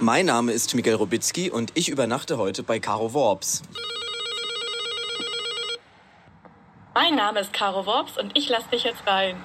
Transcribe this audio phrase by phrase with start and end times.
[0.00, 3.62] Mein Name ist Miguel Robitzky und ich übernachte heute bei Caro Worps.
[6.94, 9.36] Mein Name ist Caro Worps und ich lasse dich jetzt rein.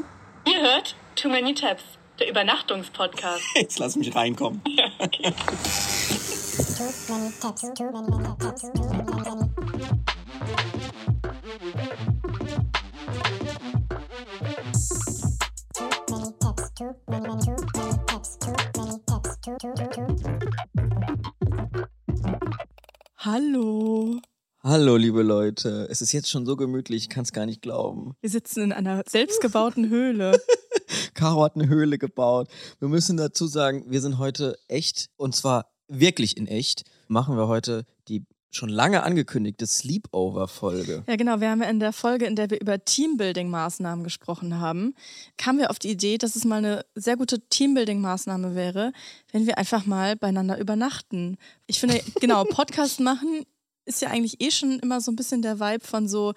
[0.46, 1.82] Ihr hört Too Many Tabs,
[2.18, 3.42] der Übernachtungspodcast.
[3.54, 4.62] Jetzt lass mich reinkommen.
[4.66, 5.32] Ja, okay.
[6.76, 9.99] Too many tabs, too many tabs, too many tabs.
[23.32, 24.20] Hallo.
[24.64, 25.86] Hallo, liebe Leute.
[25.88, 28.16] Es ist jetzt schon so gemütlich, ich kann es gar nicht glauben.
[28.20, 30.42] Wir sitzen in einer selbstgebauten Höhle.
[31.14, 32.48] Caro hat eine Höhle gebaut.
[32.80, 37.46] Wir müssen dazu sagen, wir sind heute echt, und zwar wirklich in echt, machen wir
[37.46, 37.86] heute
[38.50, 41.04] schon lange angekündigte Sleepover-Folge.
[41.06, 41.40] Ja, genau.
[41.40, 44.94] Wir haben ja in der Folge, in der wir über Teambuilding-Maßnahmen gesprochen haben,
[45.36, 48.92] kamen wir auf die Idee, dass es mal eine sehr gute Teambuilding-Maßnahme wäre,
[49.32, 51.36] wenn wir einfach mal beieinander übernachten.
[51.66, 53.44] Ich finde, genau, Podcast machen
[53.86, 56.34] ist ja eigentlich eh schon immer so ein bisschen der Vibe von so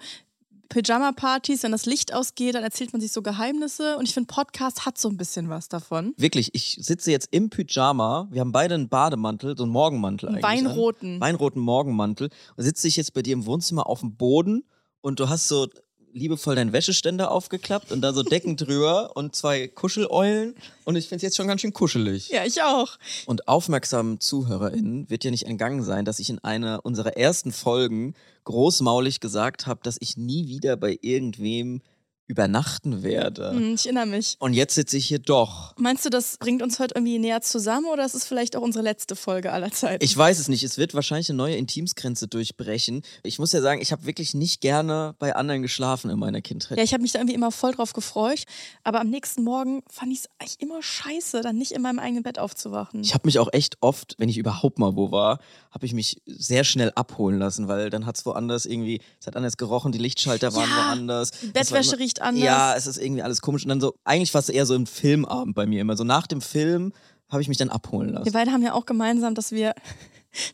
[0.68, 4.86] Pyjama-Partys, wenn das Licht ausgeht, dann erzählt man sich so Geheimnisse und ich finde, Podcast
[4.86, 6.14] hat so ein bisschen was davon.
[6.16, 8.28] Wirklich, ich sitze jetzt im Pyjama.
[8.30, 10.44] Wir haben beide einen Bademantel, so einen Morgenmantel eigentlich.
[10.44, 10.50] an.
[10.50, 11.20] Weinroten.
[11.20, 12.30] Weinroten Morgenmantel.
[12.56, 14.64] Und sitze ich jetzt bei dir im Wohnzimmer auf dem Boden
[15.00, 15.68] und du hast so
[16.14, 20.54] liebevoll deinen Wäscheständer aufgeklappt und da so Decken drüber und zwei Kuscheleulen.
[20.84, 22.30] Und ich finde es jetzt schon ganz schön kuschelig.
[22.30, 22.96] Ja, ich auch.
[23.26, 28.14] Und aufmerksamen ZuhörerInnen wird ja nicht entgangen sein, dass ich in einer unserer ersten Folgen
[28.44, 31.82] großmaulig gesagt habe, dass ich nie wieder bei irgendwem
[32.26, 33.50] übernachten werde.
[33.50, 34.36] Hm, Ich erinnere mich.
[34.38, 35.74] Und jetzt sitze ich hier doch.
[35.76, 38.82] Meinst du, das bringt uns heute irgendwie näher zusammen oder ist es vielleicht auch unsere
[38.82, 40.02] letzte Folge aller Zeiten?
[40.02, 40.62] Ich weiß es nicht.
[40.62, 43.02] Es wird wahrscheinlich eine neue Intimsgrenze durchbrechen.
[43.22, 46.78] Ich muss ja sagen, ich habe wirklich nicht gerne bei anderen geschlafen in meiner Kindheit.
[46.78, 48.44] ja, ich habe mich da irgendwie immer voll drauf gefreut,
[48.84, 52.22] aber am nächsten Morgen fand ich es eigentlich immer scheiße, dann nicht in meinem eigenen
[52.22, 53.02] Bett aufzuwachen.
[53.02, 56.22] Ich habe mich auch echt oft, wenn ich überhaupt mal wo war, habe ich mich
[56.26, 59.98] sehr schnell abholen lassen, weil dann hat es woanders irgendwie, es hat anders gerochen, die
[59.98, 61.30] Lichtschalter waren Ja, woanders.
[61.30, 62.44] Es war Bettwäsche riecht anders.
[62.44, 63.64] Ja, es ist irgendwie alles komisch.
[63.64, 65.96] Und dann so, eigentlich war es eher so ein Filmabend bei mir immer.
[65.96, 66.92] So nach dem Film
[67.28, 68.26] habe ich mich dann abholen lassen.
[68.26, 69.74] Wir beide haben ja auch gemeinsam, dass wir,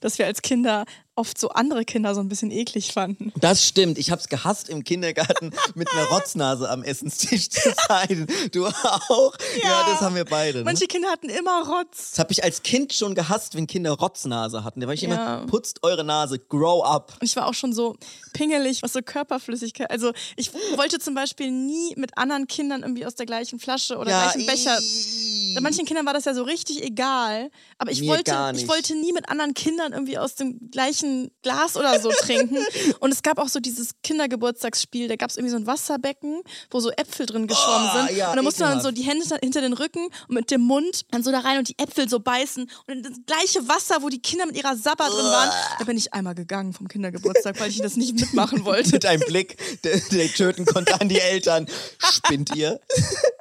[0.00, 0.84] dass wir als Kinder
[1.16, 3.30] oft so andere Kinder so ein bisschen eklig fanden.
[3.36, 3.98] Das stimmt.
[3.98, 8.26] Ich hab's gehasst, im Kindergarten mit einer Rotznase am Essenstisch zu sein.
[8.52, 9.34] Du auch?
[9.62, 10.58] Ja, das haben wir beide.
[10.58, 10.64] Ne?
[10.64, 12.12] Manche Kinder hatten immer Rotz.
[12.12, 14.80] Das habe ich als Kind schon gehasst, wenn Kinder Rotznase hatten.
[14.80, 15.08] Da war ich Ja.
[15.08, 17.12] immer, putzt eure Nase, grow up.
[17.20, 17.96] Und ich war auch schon so
[18.32, 19.90] pingelig, was so Körperflüssigkeit.
[19.90, 24.10] Also ich wollte zum Beispiel nie mit anderen Kindern irgendwie aus der gleichen Flasche oder
[24.10, 24.78] gleichen Becher.
[24.80, 25.29] ii.
[25.54, 27.50] Bei manchen Kindern war das ja so richtig egal.
[27.78, 31.76] Aber ich Mir wollte, ich wollte nie mit anderen Kindern irgendwie aus dem gleichen Glas
[31.76, 32.58] oder so trinken.
[33.00, 36.80] Und es gab auch so dieses Kindergeburtstagsspiel, da gab es irgendwie so ein Wasserbecken, wo
[36.80, 38.16] so Äpfel drin geschwommen Oh, sind.
[38.16, 41.02] ja, und da musste man so die Hände hinter- den Rücken und mit dem Mund
[41.10, 42.70] dann so da rein und die Äpfel so beißen.
[42.86, 45.96] Und in das gleiche Wasser, wo die Kinder mit ihrer Sabber drin waren, da bin
[45.98, 48.90] ich einmal gegangen vom Kindergeburtstag, weil ich das nicht mitmachen wollte.
[48.92, 51.66] Mit einem Blick, der, der töten konnte an die Eltern.
[51.98, 52.80] Spinnt ihr?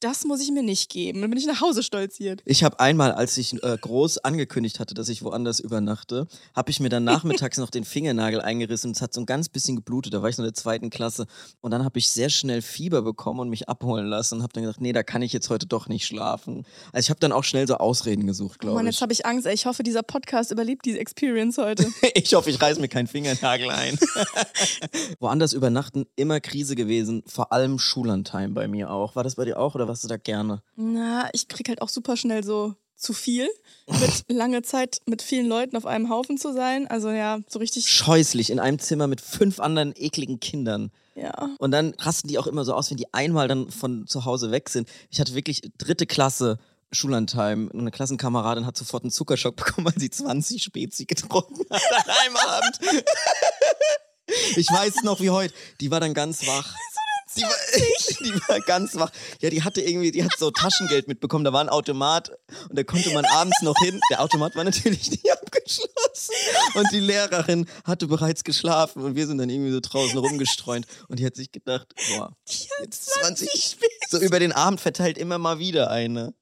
[0.00, 1.20] Das muss ich mir nicht geben.
[1.22, 2.40] Dann bin ich nach Hause stolziert.
[2.44, 6.78] Ich habe einmal, als ich äh, groß angekündigt hatte, dass ich woanders übernachte, habe ich
[6.78, 8.92] mir dann nachmittags noch den Fingernagel eingerissen.
[8.92, 10.14] Es hat so ein ganz bisschen geblutet.
[10.14, 11.26] Da war ich noch in der zweiten Klasse.
[11.60, 14.62] Und dann habe ich sehr schnell Fieber bekommen und mich abholen lassen und habe dann
[14.62, 16.64] gesagt, nee, da kann ich jetzt heute doch nicht schlafen.
[16.92, 18.94] Also ich habe dann auch schnell so Ausreden gesucht, Oh glaube Mann, ich.
[18.94, 19.46] jetzt habe ich Angst.
[19.48, 19.54] Ey.
[19.54, 21.86] Ich hoffe, dieser Podcast überlebt diese Experience heute.
[22.14, 23.98] Ich hoffe, ich reiß mir keinen Fingernagel ein.
[25.20, 27.22] Woanders übernachten, immer Krise gewesen.
[27.26, 29.16] Vor allem Schullandheim bei mir auch.
[29.16, 30.62] War das bei dir auch oder warst du da gerne?
[30.76, 33.48] Na, ich krieg halt auch super schnell so zu viel,
[33.86, 36.86] mit lange Zeit mit vielen Leuten auf einem Haufen zu sein.
[36.88, 37.88] Also ja, so richtig.
[37.88, 40.90] Scheußlich in einem Zimmer mit fünf anderen ekligen Kindern.
[41.14, 41.50] Ja.
[41.58, 44.50] Und dann rasten die auch immer so aus, wenn die einmal dann von zu Hause
[44.50, 44.88] weg sind.
[45.10, 46.58] Ich hatte wirklich dritte Klasse
[46.92, 47.70] Schullandheim.
[47.72, 52.36] Eine Klassenkameradin hat sofort einen Zuckerschock bekommen, weil sie 20 Spezi getrunken hat an einem
[52.36, 52.80] Abend.
[54.56, 55.54] Ich weiß noch wie heute.
[55.80, 56.74] Die war dann ganz wach.
[57.38, 57.50] Die war,
[58.20, 59.10] die war ganz wach.
[59.40, 61.44] Ja, die hatte irgendwie, die hat so Taschengeld mitbekommen.
[61.44, 62.30] Da war ein Automat
[62.68, 64.00] und da konnte man abends noch hin.
[64.10, 66.34] Der Automat war natürlich nicht abgeschlossen.
[66.74, 70.86] Und die Lehrerin hatte bereits geschlafen und wir sind dann irgendwie so draußen rumgestreunt.
[71.08, 72.36] Und die hat sich gedacht, boah,
[72.80, 73.76] jetzt 20,
[74.08, 76.34] so über den Abend verteilt immer mal wieder eine.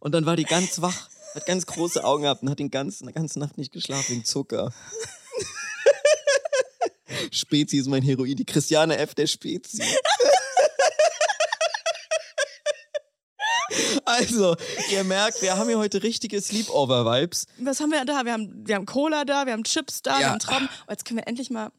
[0.00, 3.06] Und dann war die ganz wach, hat ganz große Augen gehabt und hat den ganzen,
[3.06, 4.72] die ganze Nacht nicht geschlafen wegen Zucker.
[7.30, 9.14] Spezi ist mein Heroin, die Christiane F.
[9.14, 9.82] der Spezi.
[14.04, 14.56] Also,
[14.90, 17.46] ihr merkt, wir haben hier heute richtige Sleepover-Vibes.
[17.58, 18.24] Was haben wir da?
[18.24, 20.30] Wir haben, wir haben Cola da, wir haben Chips da, wir Ja.
[20.30, 20.68] haben Trauben.
[20.86, 21.70] Oh, jetzt können wir endlich mal.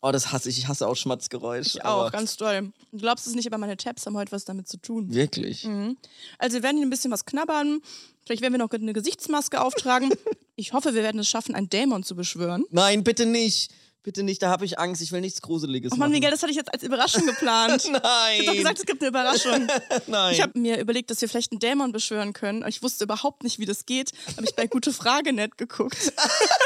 [0.00, 0.58] Oh, das hasse ich.
[0.58, 1.78] Ich hasse auch Schmatzgeräusche.
[1.78, 2.72] Ich auch, ganz doll.
[2.92, 5.12] Du glaubst es nicht, aber meine Tabs haben heute was damit zu tun.
[5.12, 5.64] Wirklich.
[5.64, 5.96] Mhm.
[6.38, 7.80] Also wir werden hier ein bisschen was knabbern.
[8.24, 10.10] Vielleicht werden wir noch eine Gesichtsmaske auftragen.
[10.56, 12.64] ich hoffe, wir werden es schaffen, einen Dämon zu beschwören.
[12.70, 13.70] Nein, bitte nicht.
[14.06, 15.02] Bitte nicht, da habe ich Angst.
[15.02, 16.12] Ich will nichts Gruseliges Oh Mann.
[16.12, 17.90] Miguel, das hatte ich jetzt als Überraschung geplant.
[17.90, 18.00] Nein.
[18.40, 19.66] Ich hab doch gesagt, es gibt eine Überraschung.
[20.06, 20.32] Nein.
[20.32, 22.64] Ich habe mir überlegt, dass wir vielleicht einen Dämon beschwören können.
[22.68, 24.12] Ich wusste überhaupt nicht, wie das geht.
[24.36, 26.12] Habe ich bei Gute Frage net geguckt.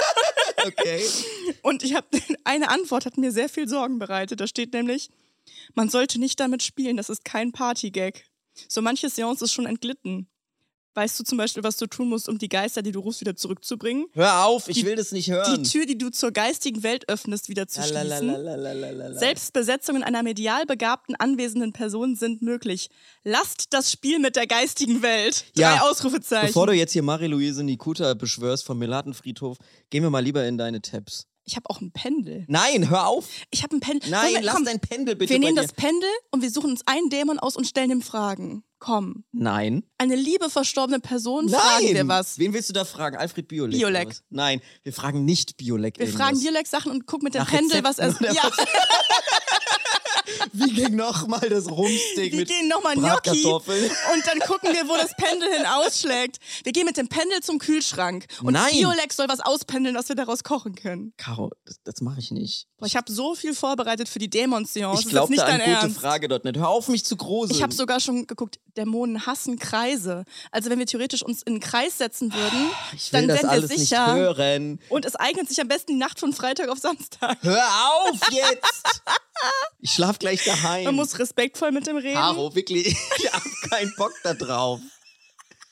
[0.66, 1.02] okay.
[1.62, 2.06] Und ich habe
[2.44, 4.38] eine Antwort hat mir sehr viel Sorgen bereitet.
[4.38, 5.08] Da steht nämlich,
[5.72, 8.22] man sollte nicht damit spielen, das ist kein Partygag.
[8.68, 10.28] So manche Seance ist schon entglitten.
[10.94, 13.36] Weißt du zum Beispiel, was du tun musst, um die Geister, die du rufst, wieder
[13.36, 14.06] zurückzubringen?
[14.12, 15.62] Hör auf, ich Die- will das nicht Die hören.
[15.62, 18.26] Tür, die du zur geistigen Welt öffnest, wieder zu schließen.
[18.26, 19.16] Lalalalalalala.
[19.18, 22.88] Selbst Besetzungen einer medial begabten anwesenden Person sind möglich.
[23.22, 25.44] Lasst das Spiel mit der geistigen Welt.
[25.54, 26.48] Drei Ja, Ausrufezeichen.
[26.48, 29.58] Bevor du jetzt hier Marie-Louise Nikuta beschwörst vom Melatenfriedhof,
[29.90, 31.26] gehen wir mal lieber in deine Tabs.
[31.50, 32.44] Ich habe auch ein Pendel.
[32.48, 33.26] Nein, hör auf.
[33.50, 34.08] Ich habe ein Pendel.
[34.08, 36.82] Nein, wir- lass komm, dein Pendel bitte Wir nehmen das Pendel und wir suchen uns
[36.86, 38.62] einen Dämon aus und stellen ihm Fragen.
[38.78, 39.24] Komm.
[39.32, 39.82] Nein.
[39.98, 41.94] Eine liebe verstorbene Person fragen Nein.
[41.94, 42.38] wir was.
[42.38, 43.16] Wen willst du da fragen?
[43.16, 43.78] Alfred Biolek?
[43.78, 44.16] Biolek.
[44.30, 45.98] Nein, wir fragen nicht Biolek.
[45.98, 46.26] Wir irgendwas.
[46.28, 48.08] fragen Biolek Sachen und gucken mit dem Nach Pendel, was er.
[48.08, 48.42] Rezepten Ja,
[50.52, 53.90] Wie ging nochmal das Rumsteak wir mit gehen nochmal Gnocchi Bratkartoffeln?
[54.14, 56.38] und dann gucken wir, wo das Pendel hin ausschlägt.
[56.64, 58.70] Wir gehen mit dem Pendel zum Kühlschrank und Nein.
[58.72, 61.12] Biolek soll was auspendeln, was wir daraus kochen können.
[61.16, 62.66] Caro, das, das mache ich nicht.
[62.78, 65.00] Boah, ich habe so viel vorbereitet für die Dämon-Seance.
[65.00, 65.98] Ich Das ist glaube nicht da dein an gute Ernst.
[66.00, 66.56] Frage dort nicht.
[66.56, 67.54] Hör auf, mich zu gruseln.
[67.56, 70.24] Ich habe sogar schon geguckt, Dämonen hassen Kreise.
[70.50, 73.70] Also wenn wir theoretisch uns in einen Kreis setzen würden, ich will dann das alles
[73.70, 74.14] wir nicht sicher.
[74.14, 74.80] hören.
[74.88, 77.36] Und es eignet sich am besten die Nacht von Freitag auf Samstag.
[77.42, 77.62] Hör
[78.02, 79.02] auf jetzt!
[79.78, 80.84] Ich schlaf gleich daheim.
[80.84, 82.14] Man muss respektvoll mit dem reden.
[82.14, 82.86] Caro, wirklich,
[83.18, 84.80] ich hab keinen Bock da drauf.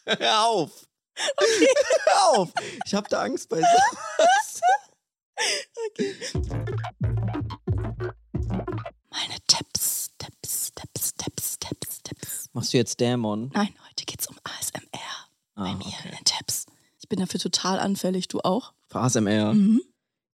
[0.06, 0.70] Hör auf.
[1.16, 2.50] Hör auf.
[2.86, 4.60] Ich hab da Angst bei sowas.
[9.10, 12.48] Meine Tipps, Tipps, Tipps, Tipps, Tipps, Tipps.
[12.52, 13.50] Machst du jetzt Dämon?
[13.54, 14.80] Nein, heute geht's um ASMR.
[15.54, 15.94] bei Ah, mir okay.
[16.04, 16.66] in den Tipps.
[17.00, 18.28] Ich bin dafür total anfällig.
[18.28, 18.72] Du auch?
[18.88, 19.54] Für ASMR.
[19.54, 19.82] Mhm.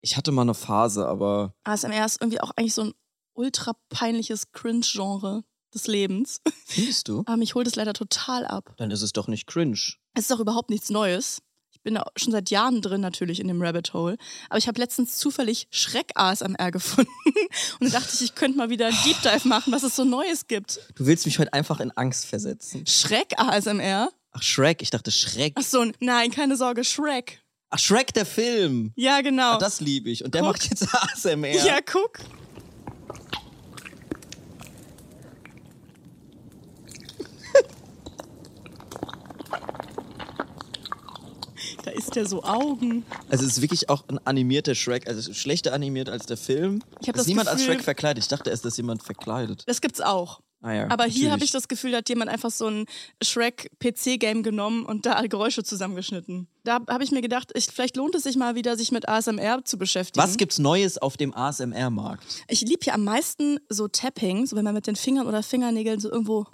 [0.01, 2.95] Ich hatte mal eine Phase, aber ASMR ist irgendwie auch eigentlich so ein
[3.35, 6.41] ultra peinliches Cringe-Genre des Lebens.
[6.67, 7.21] findest du?
[7.27, 8.75] Aber mich holt es leider total ab.
[8.77, 9.95] Dann ist es doch nicht cringe.
[10.15, 11.43] Es ist auch überhaupt nichts Neues.
[11.73, 14.17] Ich bin da schon seit Jahren drin natürlich in dem Rabbit Hole.
[14.49, 17.11] Aber ich habe letztens zufällig Schreck-ASMR gefunden.
[17.81, 20.05] Und da dachte ich, ich könnte mal wieder einen Deep Dive machen, was es so
[20.05, 20.81] Neues gibt.
[20.95, 22.87] Du willst mich heute einfach in Angst versetzen.
[22.87, 24.11] Schreck-ASMR?
[24.33, 24.81] Ach, Shrek.
[24.83, 25.53] Ich dachte Schreck.
[25.57, 27.43] Ach so, nein, keine Sorge, Shrek.
[27.71, 28.93] Ach, Shrek, der Film.
[28.97, 29.55] Ja, genau.
[29.55, 30.25] Ah, das liebe ich.
[30.25, 30.53] Und der Guck.
[30.53, 31.65] macht jetzt ASMR.
[31.67, 32.21] Ja, guck.
[42.14, 43.05] Ist der so Augen.
[43.28, 46.81] Also es ist wirklich auch ein animierter Shrek, also schlechter animiert als der Film.
[47.00, 48.22] Ich hab ist das niemand als Gefühl- Shrek verkleidet.
[48.22, 49.64] Ich dachte erst, dass jemand verkleidet.
[49.66, 50.40] Das gibt's auch.
[50.62, 51.44] Ah ja, Aber hier habe natürlich.
[51.46, 52.87] ich das Gefühl, da hat jemand einfach so ein
[53.22, 56.46] Shrek-PC-Game genommen und da alle Geräusche zusammengeschnitten.
[56.62, 59.64] Da habe ich mir gedacht, ich, vielleicht lohnt es sich mal wieder, sich mit ASMR
[59.64, 60.25] zu beschäftigen.
[60.25, 62.44] Was gibt's Neues auf dem ASMR-Markt?
[62.49, 65.99] Ich liebe ja am meisten so Tapping, so wenn man mit den Fingern oder Fingernägeln
[66.00, 66.46] so irgendwo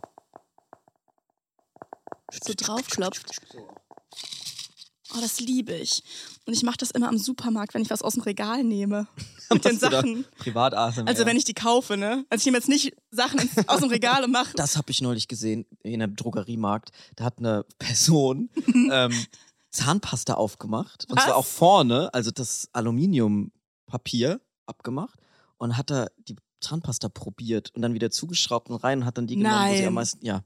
[2.42, 3.40] so draufklopft.
[5.14, 6.02] Oh, das liebe ich.
[6.46, 9.06] Und ich mache das immer am Supermarkt, wenn ich was aus dem Regal nehme.
[9.52, 10.24] Mit den Sachen.
[10.38, 11.08] Privat ASMR.
[11.08, 12.24] Also wenn ich die kaufe, ne?
[12.30, 14.52] Also ich nehme jetzt nicht Sachen aus dem Regal und mache.
[14.56, 16.90] das habe ich neulich gesehen in einem Drogeriemarkt.
[17.16, 18.50] Da hat eine Person
[18.90, 19.12] ähm,
[19.70, 21.06] Zahnpasta aufgemacht.
[21.08, 21.24] Und Was?
[21.24, 25.18] zwar auch vorne, also das Aluminiumpapier abgemacht.
[25.58, 29.26] Und hat da die Zahnpasta probiert und dann wieder zugeschraubt und rein und hat dann
[29.26, 29.88] die genommen, wo sie Nein.
[29.88, 30.24] am meisten.
[30.24, 30.44] Ja,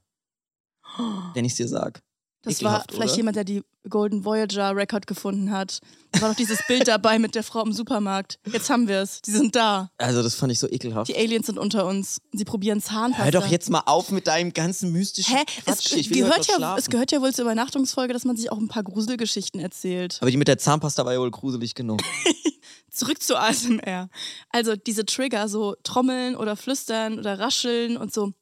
[1.34, 2.02] wenn ich dir sag.
[2.44, 3.16] Das war vielleicht oder?
[3.16, 5.80] jemand, der die Golden Voyager Record gefunden hat.
[6.12, 8.38] Da war doch dieses Bild dabei mit der Frau im Supermarkt.
[8.50, 9.20] Jetzt haben wir es.
[9.22, 9.90] Die sind da.
[9.98, 11.08] Also, das fand ich so ekelhaft.
[11.08, 12.20] Die Aliens sind unter uns.
[12.32, 13.24] Sie probieren Zahnpasta.
[13.24, 15.44] Hör doch jetzt mal auf mit deinem ganzen mystischen Hä?
[15.64, 15.92] Quatsch.
[15.92, 18.68] Es, gehört noch ja, es gehört ja wohl zur Übernachtungsfolge, dass man sich auch ein
[18.68, 20.18] paar Gruselgeschichten erzählt.
[20.20, 22.00] Aber die mit der Zahnpasta war ja wohl gruselig genug.
[22.90, 24.08] Zurück zu ASMR.
[24.50, 28.32] Also diese Trigger, so Trommeln oder Flüstern oder Rascheln und so,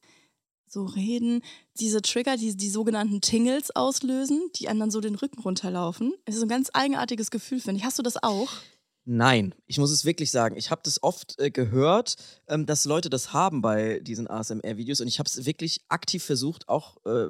[0.67, 1.41] so reden.
[1.79, 6.13] Diese Trigger, die die sogenannten Tingles auslösen, die einem dann so den Rücken runterlaufen.
[6.25, 7.85] Es ist so ein ganz eigenartiges Gefühl, finde ich.
[7.85, 8.49] Hast du das auch?
[9.05, 10.55] Nein, ich muss es wirklich sagen.
[10.55, 12.15] Ich habe das oft äh, gehört,
[12.47, 16.69] ähm, dass Leute das haben bei diesen ASMR-Videos und ich habe es wirklich aktiv versucht,
[16.69, 17.27] auch äh,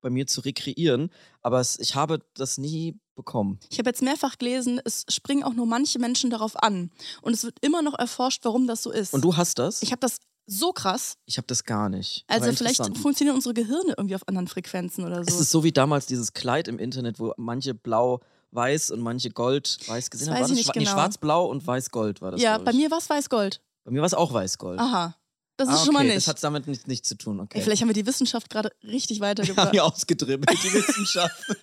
[0.00, 1.10] bei mir zu rekreieren,
[1.42, 3.58] aber es, ich habe das nie bekommen.
[3.70, 6.92] Ich habe jetzt mehrfach gelesen, es springen auch nur manche Menschen darauf an.
[7.22, 9.12] Und es wird immer noch erforscht, warum das so ist.
[9.12, 9.82] Und du hast das?
[9.82, 11.16] ich habe das so krass.
[11.26, 12.24] Ich habe das gar nicht.
[12.28, 15.28] Also vielleicht funktionieren unsere Gehirne irgendwie auf anderen Frequenzen oder so.
[15.28, 20.10] Ist es so wie damals dieses Kleid im Internet, wo manche blau-weiß und manche gold-weiß
[20.10, 20.42] gesehen Das haben?
[20.42, 20.92] weiß War ich nicht schwa- nee, genau.
[20.96, 22.40] schwarz-blau und weiß-gold war das.
[22.40, 23.60] ja, bei mir war es weiß-gold.
[23.84, 24.80] Bei mir war es auch Weißgold.
[24.80, 25.14] Aha.
[25.58, 26.16] Das ist Ah, schon mal okay, nicht.
[26.18, 27.58] Das hat damit nichts nichts zu tun, okay.
[27.58, 29.72] Ey, vielleicht haben wir die Wissenschaft gerade richtig haben weitergebracht.
[29.72, 31.34] wir ausgedribbelt, die Wissenschaft.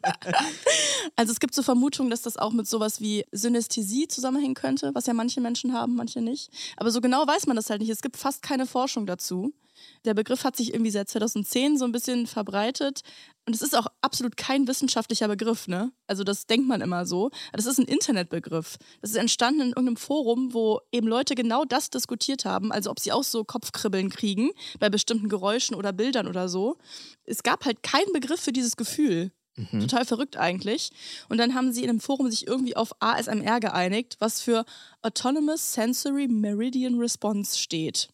[1.15, 5.05] Also es gibt so Vermutungen, dass das auch mit sowas wie Synästhesie zusammenhängen könnte, was
[5.05, 6.49] ja manche Menschen haben, manche nicht.
[6.77, 7.89] Aber so genau weiß man das halt nicht.
[7.91, 9.53] Es gibt fast keine Forschung dazu.
[10.05, 13.01] Der Begriff hat sich irgendwie seit 2010 so ein bisschen verbreitet.
[13.45, 15.91] Und es ist auch absolut kein wissenschaftlicher Begriff, ne?
[16.07, 17.29] Also das denkt man immer so.
[17.51, 18.77] Das ist ein Internetbegriff.
[19.01, 22.71] Das ist entstanden in irgendeinem Forum, wo eben Leute genau das diskutiert haben.
[22.71, 26.77] Also ob sie auch so Kopfkribbeln kriegen bei bestimmten Geräuschen oder Bildern oder so.
[27.25, 29.31] Es gab halt keinen Begriff für dieses Gefühl.
[29.81, 30.89] Total verrückt eigentlich.
[31.29, 34.65] Und dann haben sie in einem Forum sich irgendwie auf ASMR geeinigt, was für
[35.03, 38.09] Autonomous Sensory Meridian Response steht.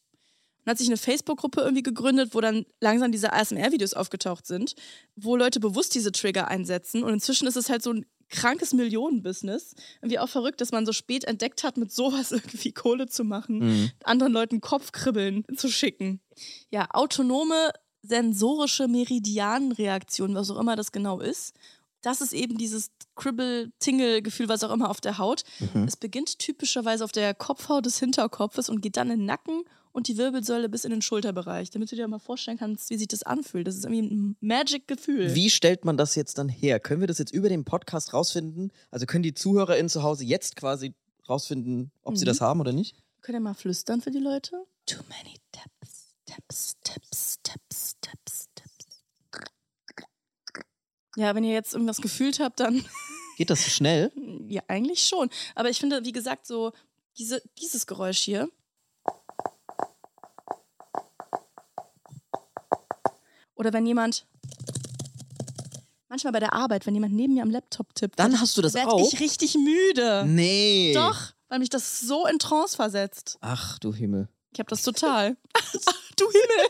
[0.69, 4.75] Dann hat sich eine Facebook-Gruppe irgendwie gegründet, wo dann langsam diese ASMR-Videos aufgetaucht sind,
[5.15, 7.03] wo Leute bewusst diese Trigger einsetzen.
[7.03, 9.73] Und inzwischen ist es halt so ein krankes Millionenbusiness.
[10.03, 13.91] Irgendwie auch verrückt, dass man so spät entdeckt hat, mit sowas irgendwie Kohle zu machen,
[14.03, 16.21] anderen Leuten Kopfkribbeln zu schicken.
[16.69, 17.71] Ja, autonome
[18.03, 21.55] sensorische Meridianreaktion, was auch immer das genau ist.
[22.03, 25.43] Das ist eben dieses Kribbel-Tingle-Gefühl, was auch immer auf der Haut.
[25.87, 30.07] Es beginnt typischerweise auf der Kopfhaut des Hinterkopfes und geht dann in den Nacken und
[30.07, 33.23] die Wirbelsäule bis in den Schulterbereich, damit du dir mal vorstellen kannst, wie sich das
[33.23, 33.67] anfühlt.
[33.67, 35.33] Das ist irgendwie ein Magic-Gefühl.
[35.35, 36.79] Wie stellt man das jetzt dann her?
[36.79, 38.71] Können wir das jetzt über den Podcast rausfinden?
[38.91, 40.93] Also können die ZuhörerInnen zu Hause jetzt quasi
[41.27, 42.27] rausfinden, ob sie Mhm.
[42.27, 42.95] das haben oder nicht?
[43.21, 44.63] Könnt ihr mal flüstern für die Leute?
[44.85, 49.03] Too many taps, taps, taps, taps, taps, taps.
[51.15, 52.83] Ja, wenn ihr jetzt irgendwas gefühlt habt, dann
[53.37, 54.11] Geht das so schnell?
[54.47, 55.29] ja, eigentlich schon.
[55.55, 56.71] Aber ich finde, wie gesagt, so
[57.17, 58.49] diese, dieses Geräusch hier.
[63.59, 64.25] Oder wenn jemand,
[66.07, 68.73] manchmal bei der Arbeit, wenn jemand neben mir am Laptop tippt, Dann hast du das
[68.73, 69.05] werd auch?
[69.11, 70.23] ich richtig müde.
[70.25, 70.93] Nee.
[70.95, 73.37] Doch, weil mich das so in Trance versetzt.
[73.41, 74.29] Ach du Himmel.
[74.53, 75.35] Ich habe das total.
[75.53, 75.73] Ach,
[76.15, 76.69] du Himmel.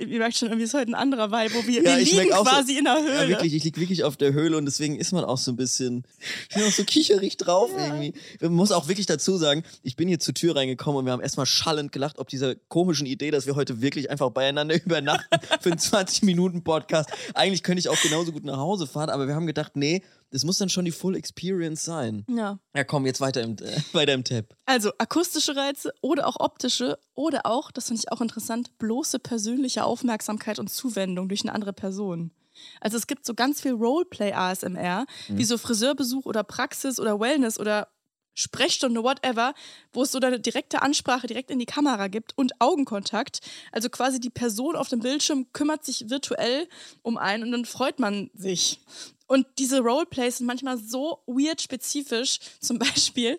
[0.00, 2.38] Ihr merkt schon, irgendwie ist heute ein anderer Vibe, wo wir, Ja, wir liegen auch
[2.44, 3.22] so- quasi in der Höhle.
[3.22, 5.56] Ja, wirklich, ich lieg wirklich auf der Höhle und deswegen ist man auch so ein
[5.56, 6.04] bisschen,
[6.48, 8.14] ich bin auch so kicherig drauf irgendwie.
[8.40, 11.22] Man muss auch wirklich dazu sagen, ich bin hier zur Tür reingekommen und wir haben
[11.22, 15.70] erstmal schallend gelacht, ob dieser komischen Idee, dass wir heute wirklich einfach beieinander übernachten für
[15.70, 17.10] einen 20-Minuten-Podcast.
[17.34, 20.44] Eigentlich könnte ich auch genauso gut nach Hause fahren, aber wir haben gedacht, nee, das
[20.44, 22.24] muss dann schon die Full Experience sein.
[22.28, 22.58] ja.
[22.74, 24.54] Ja, komm, jetzt weiter im, äh, weiter im Tab.
[24.66, 29.84] Also akustische Reize oder auch optische oder auch, das finde ich auch interessant, bloße persönliche
[29.84, 32.32] Aufmerksamkeit und Zuwendung durch eine andere Person.
[32.80, 37.88] Also es gibt so ganz viel Roleplay-ASMR, wie so Friseurbesuch oder Praxis oder Wellness oder
[38.34, 39.52] Sprechstunde, whatever,
[39.92, 43.40] wo es so eine direkte Ansprache direkt in die Kamera gibt und Augenkontakt.
[43.72, 46.68] Also quasi die Person auf dem Bildschirm kümmert sich virtuell
[47.02, 48.80] um einen und dann freut man sich.
[49.28, 52.40] Und diese Roleplays sind manchmal so weird spezifisch.
[52.60, 53.38] Zum Beispiel,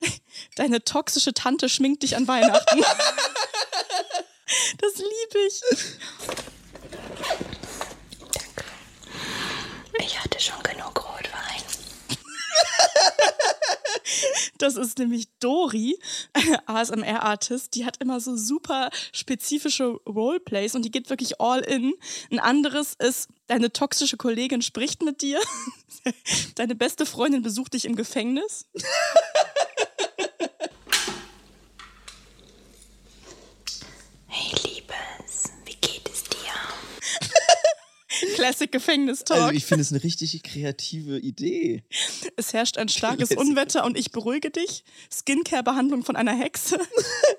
[0.56, 2.82] deine toxische Tante schminkt dich an Weihnachten.
[4.78, 5.62] Das liebe ich.
[10.00, 11.62] Ich hatte schon genug Rotwein.
[14.58, 15.98] Das ist nämlich Dori,
[16.32, 17.74] eine ASMR-Artist.
[17.74, 21.94] Die hat immer so super spezifische Roleplays und die geht wirklich all in.
[22.30, 25.40] Ein anderes ist, deine toxische Kollegin spricht mit dir.
[26.54, 28.66] Deine beste Freundin besucht dich im Gefängnis.
[34.26, 38.28] Hey Liebes, wie geht es dir?
[38.34, 39.40] Classic Gefängnistalk.
[39.40, 41.84] Also ich finde es eine richtig kreative Idee.
[42.36, 43.38] Es herrscht ein starkes Classic.
[43.48, 44.82] Unwetter und ich beruhige dich.
[45.12, 46.78] Skincare-Behandlung von einer Hexe.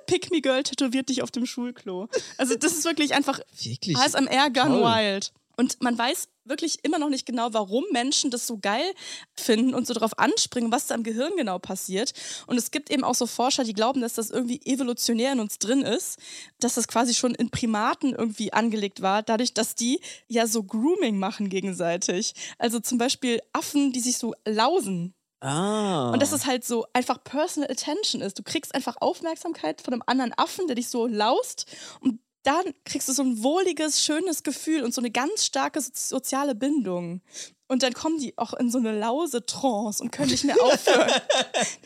[0.08, 2.08] Pick Me Girl tätowiert dich auf dem Schulklo.
[2.38, 3.98] Also das ist wirklich einfach Wirklich.
[3.98, 4.84] ASMR gone Toll.
[4.84, 5.34] wild.
[5.58, 8.86] Und man weiß wirklich immer noch nicht genau, warum Menschen das so geil
[9.34, 12.14] finden und so darauf anspringen, was da im Gehirn genau passiert.
[12.48, 15.58] Und es gibt eben auch so Forscher, die glauben, dass das irgendwie evolutionär in uns
[15.60, 16.20] drin ist,
[16.60, 21.18] dass das quasi schon in Primaten irgendwie angelegt war, dadurch, dass die ja so Grooming
[21.18, 22.34] machen gegenseitig.
[22.58, 25.14] Also zum Beispiel Affen, die sich so lausen.
[25.42, 26.10] Ah.
[26.12, 28.40] Und dass es halt so einfach Personal Attention ist.
[28.40, 31.68] Du kriegst einfach Aufmerksamkeit von einem anderen Affen, der dich so laust
[32.00, 35.92] und dann kriegst du so ein wohliges, schönes Gefühl und so eine ganz starke so
[35.94, 37.22] soziale Bindung.
[37.68, 41.10] Und dann kommen die auch in so eine Lause-Trance und können nicht mehr aufhören.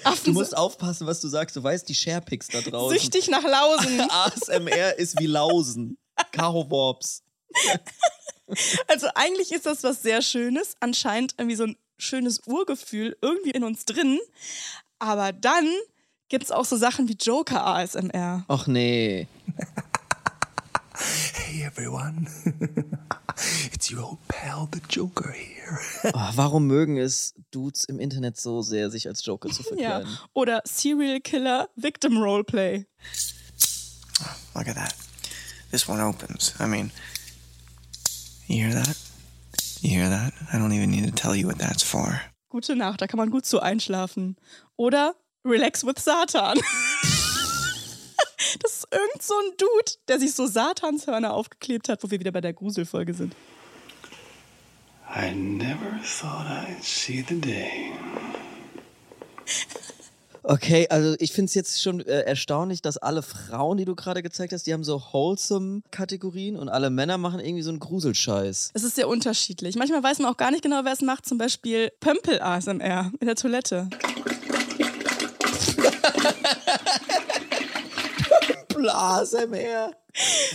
[0.03, 1.55] Du Affen musst sind aufpassen, was du sagst.
[1.55, 2.97] Du weißt, die Sharepicks da draußen.
[2.97, 4.01] süchtig nach Lausen.
[4.09, 5.97] ASMR ist wie Lausen.
[6.31, 7.23] Caro Worps.
[8.87, 10.73] Also eigentlich ist das was sehr Schönes.
[10.81, 14.19] Anscheinend irgendwie so ein schönes Urgefühl irgendwie in uns drin.
[14.97, 15.69] Aber dann
[16.27, 18.43] gibt es auch so Sachen wie Joker ASMR.
[18.47, 19.27] Ach nee.
[20.99, 22.27] Hey everyone,
[23.71, 25.79] it's your old pal, the Joker here.
[26.13, 29.99] Oh, warum mögen es Dudes im Internet so sehr, sich als Joker zu Ja.
[30.01, 30.17] verkleiden?
[30.33, 32.85] Oder Serial Killer Victim Roleplay.
[34.55, 34.93] Look at that.
[35.71, 36.53] This one opens.
[36.59, 36.91] I mean,
[38.47, 38.95] you hear that?
[39.81, 40.33] You hear that?
[40.51, 42.19] I don't even need to tell you what that's for.
[42.49, 44.35] Gute Nacht, da kann man gut zu einschlafen.
[44.75, 45.15] Oder
[45.45, 46.59] Relax with Satan.
[48.61, 52.31] Das ist irgend so ein Dude, der sich so Satanshörner aufgeklebt hat, wo wir wieder
[52.31, 53.35] bei der Gruselfolge sind.
[55.15, 57.91] I never thought I'd see the day.
[60.43, 64.23] Okay, also ich finde es jetzt schon äh, erstaunlich, dass alle Frauen, die du gerade
[64.23, 68.71] gezeigt hast, die haben so wholesome Kategorien und alle Männer machen irgendwie so einen Gruselscheiß.
[68.73, 69.75] Es ist sehr unterschiedlich.
[69.75, 71.25] Manchmal weiß man auch gar nicht genau, wer es macht.
[71.25, 73.89] Zum Beispiel Pömpel-ASMR in der Toilette.
[78.87, 79.91] ASMR.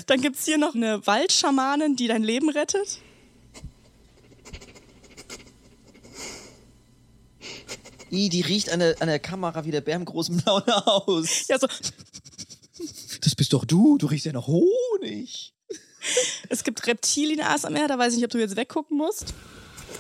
[0.07, 3.01] Dann gibt es hier noch eine Waldschamanin, die dein Leben rettet.
[8.11, 11.49] I, die riecht an der, an der Kamera wie der Bär im großen blauen Haus.
[11.49, 11.67] Ja, so,
[13.21, 15.55] Das bist doch du, du riechst ja nach Honig.
[16.49, 19.35] es gibt Reptilien-ASMR, da weiß ich nicht, ob du jetzt weggucken musst.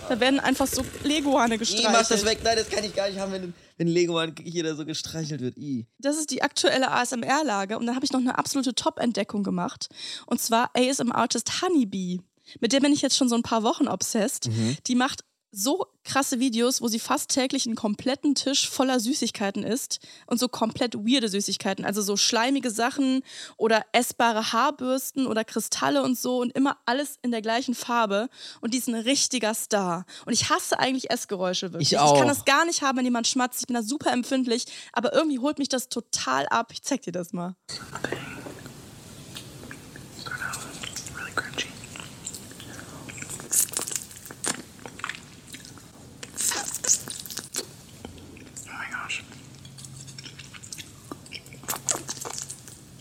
[0.09, 1.93] Da werden einfach so Leguane gestreichelt.
[1.93, 2.41] mach das weg.
[2.45, 5.57] Nein, das kann ich gar nicht haben, wenn, wenn Legoan hier da so gestreichelt wird.
[5.57, 5.87] I.
[5.99, 7.79] Das ist die aktuelle ASMR-Lage.
[7.79, 9.89] Und dann habe ich noch eine absolute Top-Entdeckung gemacht.
[10.27, 12.21] Und zwar ASM-Artist Honeybee.
[12.61, 14.51] Mit der bin ich jetzt schon so ein paar Wochen obsessed.
[14.87, 15.25] Die macht
[15.57, 20.49] so krasse Videos, wo sie fast täglich einen kompletten Tisch voller Süßigkeiten isst und so
[20.49, 23.23] komplett weirde Süßigkeiten, also so schleimige Sachen
[23.57, 28.29] oder essbare Haarbürsten oder Kristalle und so und immer alles in der gleichen Farbe
[28.61, 30.05] und die ist ein richtiger Star.
[30.27, 31.93] Und ich hasse eigentlich Essgeräusche wirklich.
[31.93, 32.13] Ich auch.
[32.13, 33.61] Ich kann das gar nicht haben, wenn jemand schmatzt.
[33.61, 36.71] Ich bin da super empfindlich, aber irgendwie holt mich das total ab.
[36.73, 37.57] Ich zeig dir das mal.
[37.71, 38.24] Start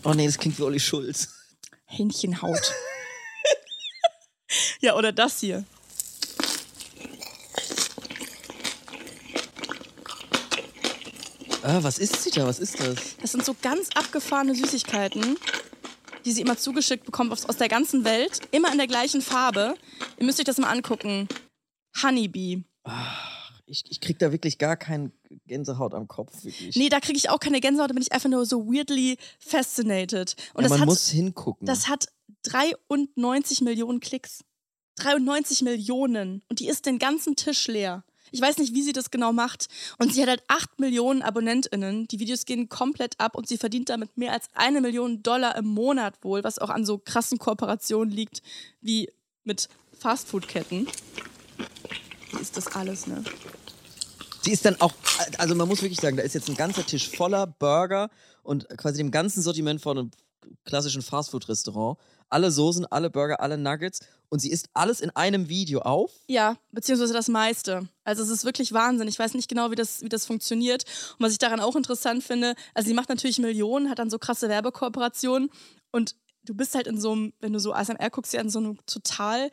[0.04, 1.30] Oh nee, das klingt wie Olli Schulz.
[1.86, 2.72] Hähnchenhaut.
[4.80, 5.64] ja, oder das hier.
[11.62, 12.46] Ah, was ist sie da?
[12.46, 13.16] Was ist das?
[13.22, 15.38] Das sind so ganz abgefahrene Süßigkeiten,
[16.26, 18.40] die sie immer zugeschickt bekommt aus, aus der ganzen Welt.
[18.50, 19.74] Immer in der gleichen Farbe.
[20.18, 21.26] Ihr müsst euch das mal angucken.
[22.02, 22.62] Honeybee.
[23.66, 25.12] Ich, ich krieg da wirklich gar keinen
[25.46, 26.76] Gänsehaut am Kopf, wirklich.
[26.76, 30.36] Nee, da kriege ich auch keine Gänsehaut, da bin ich einfach nur so weirdly fascinated.
[30.52, 31.66] Und ja, das, man hat, muss hingucken.
[31.66, 32.08] das hat
[32.42, 34.44] 93 Millionen Klicks.
[34.96, 36.42] 93 Millionen.
[36.48, 38.04] Und die ist den ganzen Tisch leer.
[38.30, 39.68] Ich weiß nicht, wie sie das genau macht.
[39.98, 42.08] Und sie hat halt 8 Millionen AbonnentInnen.
[42.08, 45.66] Die Videos gehen komplett ab und sie verdient damit mehr als eine Million Dollar im
[45.66, 48.42] Monat wohl, was auch an so krassen Kooperationen liegt,
[48.80, 49.08] wie
[49.44, 50.88] mit Fastfood-Ketten.
[52.44, 53.24] Ist das alles, ne?
[54.42, 54.92] Sie ist dann auch,
[55.38, 58.10] also man muss wirklich sagen, da ist jetzt ein ganzer Tisch voller Burger
[58.42, 60.10] und quasi dem ganzen Sortiment von einem
[60.66, 61.98] klassischen Fastfood-Restaurant.
[62.28, 66.10] Alle Soßen, alle Burger, alle Nuggets und sie isst alles in einem Video auf.
[66.28, 67.88] Ja, beziehungsweise das meiste.
[68.04, 69.08] Also es ist wirklich Wahnsinn.
[69.08, 70.84] Ich weiß nicht genau, wie das, wie das funktioniert.
[71.18, 74.18] Und was ich daran auch interessant finde, also sie macht natürlich Millionen, hat dann so
[74.18, 75.48] krasse Werbekooperationen
[75.92, 78.58] und du bist halt in so einem, wenn du so ASMR guckst, ja in so
[78.58, 79.50] einem total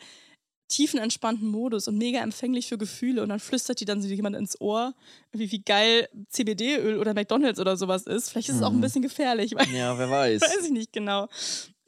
[0.71, 4.59] tiefenentspannten Modus und mega empfänglich für Gefühle und dann flüstert die dann so jemand ins
[4.59, 4.93] Ohr,
[5.31, 8.29] wie, wie geil CBD-Öl oder McDonalds oder sowas ist.
[8.29, 10.41] Vielleicht ist es auch ein bisschen gefährlich, weil Ja, wer weiß.
[10.41, 11.27] weiß ich nicht genau.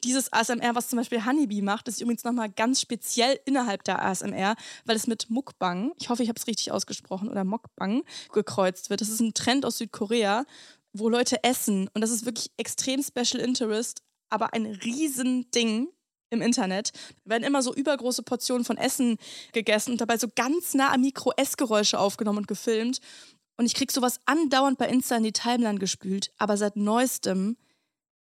[0.04, 4.54] Dieses ASMR, was zum Beispiel Honeybee macht, ist übrigens nochmal ganz speziell innerhalb der ASMR,
[4.84, 9.00] weil es mit Mukbang, ich hoffe, ich habe es richtig ausgesprochen, oder Mokbang gekreuzt wird.
[9.00, 10.44] Das ist ein Trend aus Südkorea,
[10.92, 11.88] wo Leute essen.
[11.94, 15.88] Und das ist wirklich extrem Special Interest, aber ein Riesending
[16.30, 16.90] im Internet.
[17.24, 19.18] Werden immer so übergroße Portionen von Essen
[19.52, 23.00] gegessen und dabei so ganz nah am Mikro Essgeräusche aufgenommen und gefilmt.
[23.56, 26.32] Und ich krieg sowas andauernd bei Insta in die Timeline gespült.
[26.38, 27.56] Aber seit neuestem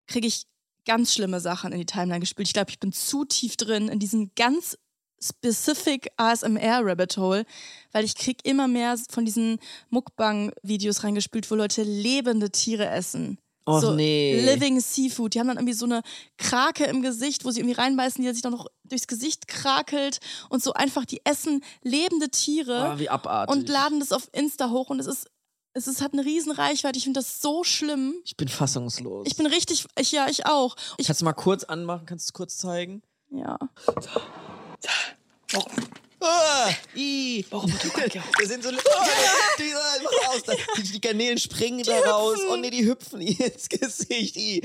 [0.06, 0.46] kriege ich
[0.84, 2.48] ganz schlimme Sachen in die Timeline gespült.
[2.48, 4.76] Ich glaube, ich bin zu tief drin in diesem ganz
[5.22, 7.44] specific ASMR Rabbit Hole,
[7.92, 9.58] weil ich krieg immer mehr von diesen
[9.90, 13.38] Mukbang-Videos reingespült, wo Leute lebende Tiere essen.
[13.64, 14.40] Och, so nee.
[14.44, 15.34] Living Seafood.
[15.34, 16.02] Die haben dann irgendwie so eine
[16.36, 20.18] Krake im Gesicht, wo sie irgendwie reinbeißen, die sich dann noch durchs Gesicht krakelt
[20.50, 23.54] und so einfach, die essen lebende Tiere Oh, wie abartig.
[23.54, 25.28] und laden das auf Insta hoch und es ist,
[25.74, 26.98] es ist, hat eine riesen Reichweite.
[26.98, 28.14] Ich finde das so schlimm.
[28.24, 29.26] Ich bin fassungslos.
[29.26, 30.76] Ich bin richtig, ich, ja, ich auch.
[30.98, 32.04] Ich, Kannst du mal kurz anmachen?
[32.04, 33.02] Kannst du es kurz zeigen?
[33.30, 33.58] ja.
[36.24, 37.44] Ah, i.
[37.50, 38.72] oh, das sind so, oh,
[39.58, 39.72] die,
[40.04, 42.38] mach aus, da- die, die Garnelen springen da raus.
[42.50, 44.36] Oh nee, die hüpfen ihr ins Gesicht.
[44.36, 44.62] I.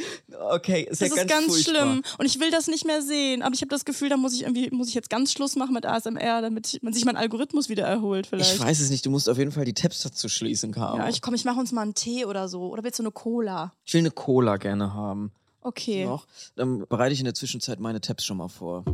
[0.52, 2.04] Okay, ist Das ja ist ganz, ganz schlimm.
[2.18, 3.42] Und ich will das nicht mehr sehen.
[3.42, 5.74] Aber ich habe das Gefühl, da muss ich irgendwie, muss ich jetzt ganz Schluss machen
[5.74, 8.54] mit ASMR, damit man sich mein Algorithmus wieder erholt vielleicht.
[8.54, 10.98] Ich weiß es nicht, du musst auf jeden Fall die Tabs dazu schließen, Caro.
[10.98, 12.68] ja, ich komm, ich mache uns mal einen Tee oder so.
[12.70, 13.74] Oder willst du eine Cola?
[13.84, 15.32] ich will eine Cola gerne haben.
[15.62, 16.06] Okay.
[16.06, 16.28] Noch.
[16.56, 18.86] Dann bereite ich in der Zwischenzeit meine Tabs schon mal vor.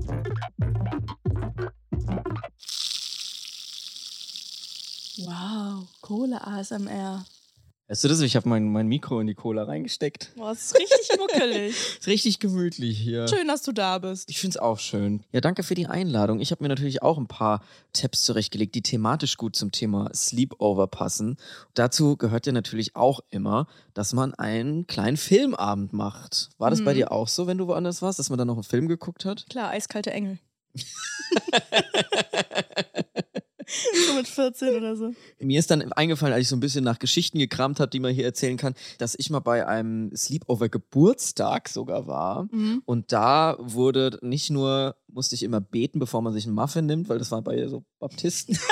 [5.18, 7.24] Wow, Cola ASMR.
[7.90, 8.22] Weißt du das?
[8.22, 10.32] Ich habe mein, mein Mikro in die Cola reingesteckt.
[10.36, 11.76] Boah, das ist richtig muckelig.
[12.00, 13.28] Ist richtig gemütlich hier.
[13.28, 14.30] Schön, dass du da bist.
[14.30, 15.24] Ich finde es auch schön.
[15.32, 16.40] Ja, danke für die Einladung.
[16.40, 17.62] Ich habe mir natürlich auch ein paar
[17.92, 21.38] Tabs zurechtgelegt, die thematisch gut zum Thema Sleepover passen.
[21.74, 26.50] Dazu gehört ja natürlich auch immer, dass man einen kleinen Filmabend macht.
[26.58, 26.98] War das bei Mhm.
[26.98, 29.46] dir auch so, wenn du woanders warst, dass man dann noch einen Film geguckt hat?
[29.50, 30.40] Klar, eiskalte Engel.
[34.08, 35.14] So mit 14 oder so.
[35.40, 38.14] Mir ist dann eingefallen, als ich so ein bisschen nach Geschichten gekramt habe, die man
[38.14, 42.48] hier erzählen kann, dass ich mal bei einem Sleepover-Geburtstag sogar war.
[42.52, 42.82] Mhm.
[42.86, 47.10] Und da wurde nicht nur, musste ich immer beten, bevor man sich einen Muffin nimmt,
[47.10, 48.58] weil das war bei so Baptisten.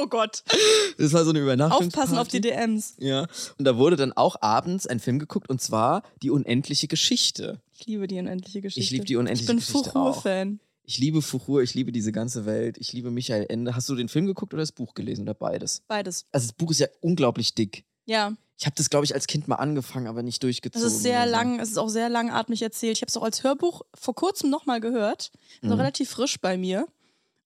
[0.00, 0.44] Oh Gott.
[0.96, 1.96] Das war so eine Übernachtungsparty.
[1.98, 2.94] Aufpassen auf die DMs.
[2.98, 3.26] Ja.
[3.58, 7.60] Und da wurde dann auch abends ein Film geguckt und zwar Die unendliche Geschichte.
[7.74, 8.80] Ich liebe die unendliche Geschichte.
[8.80, 9.90] Ich liebe die unendliche Ich bin Geschichte.
[9.90, 10.60] Fuchur-Fan.
[10.84, 13.74] Ich liebe Fuchur, ich liebe diese ganze Welt, ich liebe Michael Ende.
[13.74, 15.82] Hast du den Film geguckt oder das Buch gelesen oder beides?
[15.86, 16.24] Beides.
[16.32, 17.84] Also das Buch ist ja unglaublich dick.
[18.06, 20.86] Ja, Ich habe das, glaube ich, als Kind mal angefangen, aber nicht es durchgezogen.
[20.88, 22.96] ist sehr lang, es ist auch sehr langatmig erzählt.
[22.96, 25.30] Ich habe es auch als Hörbuch vor kurzem nochmal gehört.
[25.60, 25.74] So Mhm.
[25.74, 26.86] relativ frisch bei mir.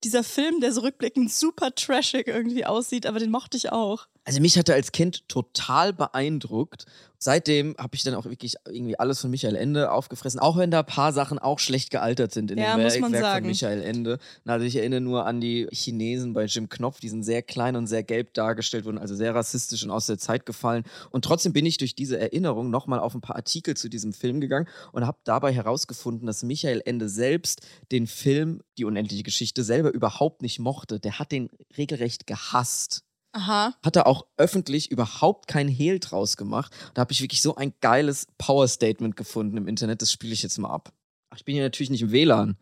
[0.04, 4.06] Dieser Film, der so rückblickend super trashig irgendwie aussieht, aber den mochte ich auch.
[4.24, 6.86] Also mich hatte als Kind total beeindruckt.
[7.18, 10.80] Seitdem habe ich dann auch wirklich irgendwie alles von Michael Ende aufgefressen, auch wenn da
[10.80, 14.18] ein paar Sachen auch schlecht gealtert sind in Ja, dem Werk, Werk von Michael Ende.
[14.44, 17.86] Also ich erinnere nur an die Chinesen bei Jim Knopf, die sind sehr klein und
[17.86, 20.82] sehr gelb dargestellt wurden, also sehr rassistisch und aus der Zeit gefallen.
[21.10, 24.40] Und trotzdem bin ich durch diese Erinnerung nochmal auf ein paar Artikel zu diesem Film
[24.40, 27.60] gegangen und habe dabei herausgefunden, dass Michael Ende selbst
[27.92, 30.98] den Film Die unendliche Geschichte selber überhaupt nicht mochte.
[30.98, 33.74] Der hat den regelrecht gehasst Aha.
[33.82, 36.72] hat er auch öffentlich überhaupt kein Hehl draus gemacht.
[36.94, 40.02] Da habe ich wirklich so ein geiles Power-Statement gefunden im Internet.
[40.02, 40.92] Das spiele ich jetzt mal ab.
[41.30, 42.56] Ach, ich bin hier natürlich nicht im WLAN.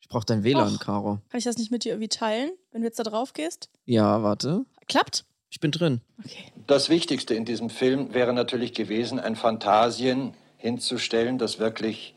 [0.00, 0.80] Ich brauche dein WLAN, Och.
[0.80, 1.18] Caro.
[1.28, 3.68] Kann ich das nicht mit dir irgendwie teilen, wenn du jetzt da drauf gehst?
[3.84, 4.64] Ja, warte.
[4.86, 5.24] Klappt?
[5.50, 6.00] Ich bin drin.
[6.24, 6.52] Okay.
[6.66, 12.14] Das Wichtigste in diesem Film wäre natürlich gewesen, ein Phantasien hinzustellen, das wirklich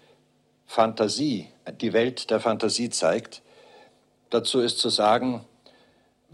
[0.68, 1.48] Fantasie,
[1.82, 3.42] die Welt der Fantasie zeigt.
[4.30, 5.46] Dazu ist zu sagen,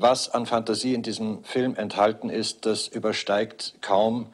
[0.01, 4.33] was an Fantasie in diesem Film enthalten ist, das übersteigt kaum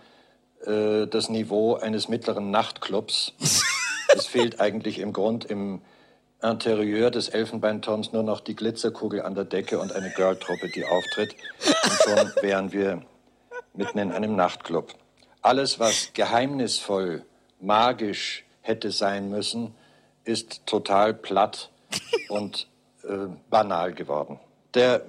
[0.65, 3.33] äh, das Niveau eines mittleren Nachtclubs.
[4.15, 5.81] es fehlt eigentlich im Grund im
[6.41, 11.35] Interieur des Elfenbeinturms nur noch die Glitzerkugel an der Decke und eine Girltruppe, die auftritt.
[11.83, 13.01] Und schon wären wir
[13.73, 14.93] mitten in einem Nachtclub.
[15.41, 17.25] Alles, was geheimnisvoll,
[17.59, 19.73] magisch hätte sein müssen,
[20.25, 21.71] ist total platt
[22.29, 22.67] und
[23.03, 24.39] äh, banal geworden.
[24.73, 25.01] Der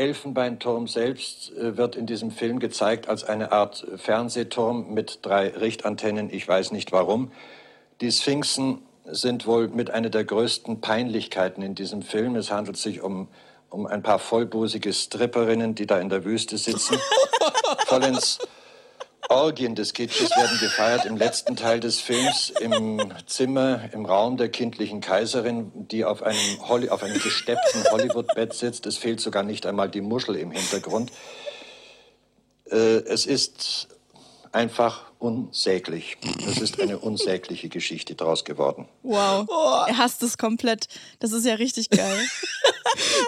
[0.00, 6.32] Elfenbeinturm selbst äh, wird in diesem Film gezeigt als eine Art Fernsehturm mit drei Richtantennen.
[6.32, 7.30] Ich weiß nicht warum.
[8.00, 12.34] Die Sphinxen sind wohl mit einer der größten Peinlichkeiten in diesem Film.
[12.36, 13.28] Es handelt sich um,
[13.68, 16.98] um ein paar vollbusige Stripperinnen, die da in der Wüste sitzen.
[17.86, 18.38] Vollends
[19.30, 24.48] Orgien des Kitsches werden gefeiert im letzten Teil des Films im Zimmer, im Raum der
[24.48, 28.86] kindlichen Kaiserin, die auf einem, Holly, auf einem gesteppten Hollywood-Bett sitzt.
[28.86, 31.12] Es fehlt sogar nicht einmal die Muschel im Hintergrund.
[32.70, 33.88] Äh, es ist
[34.50, 36.16] einfach unsäglich.
[36.48, 38.88] Es ist eine unsägliche Geschichte daraus geworden.
[39.02, 39.46] Wow.
[39.86, 40.88] Er hasst es komplett.
[41.20, 42.18] Das ist ja richtig geil.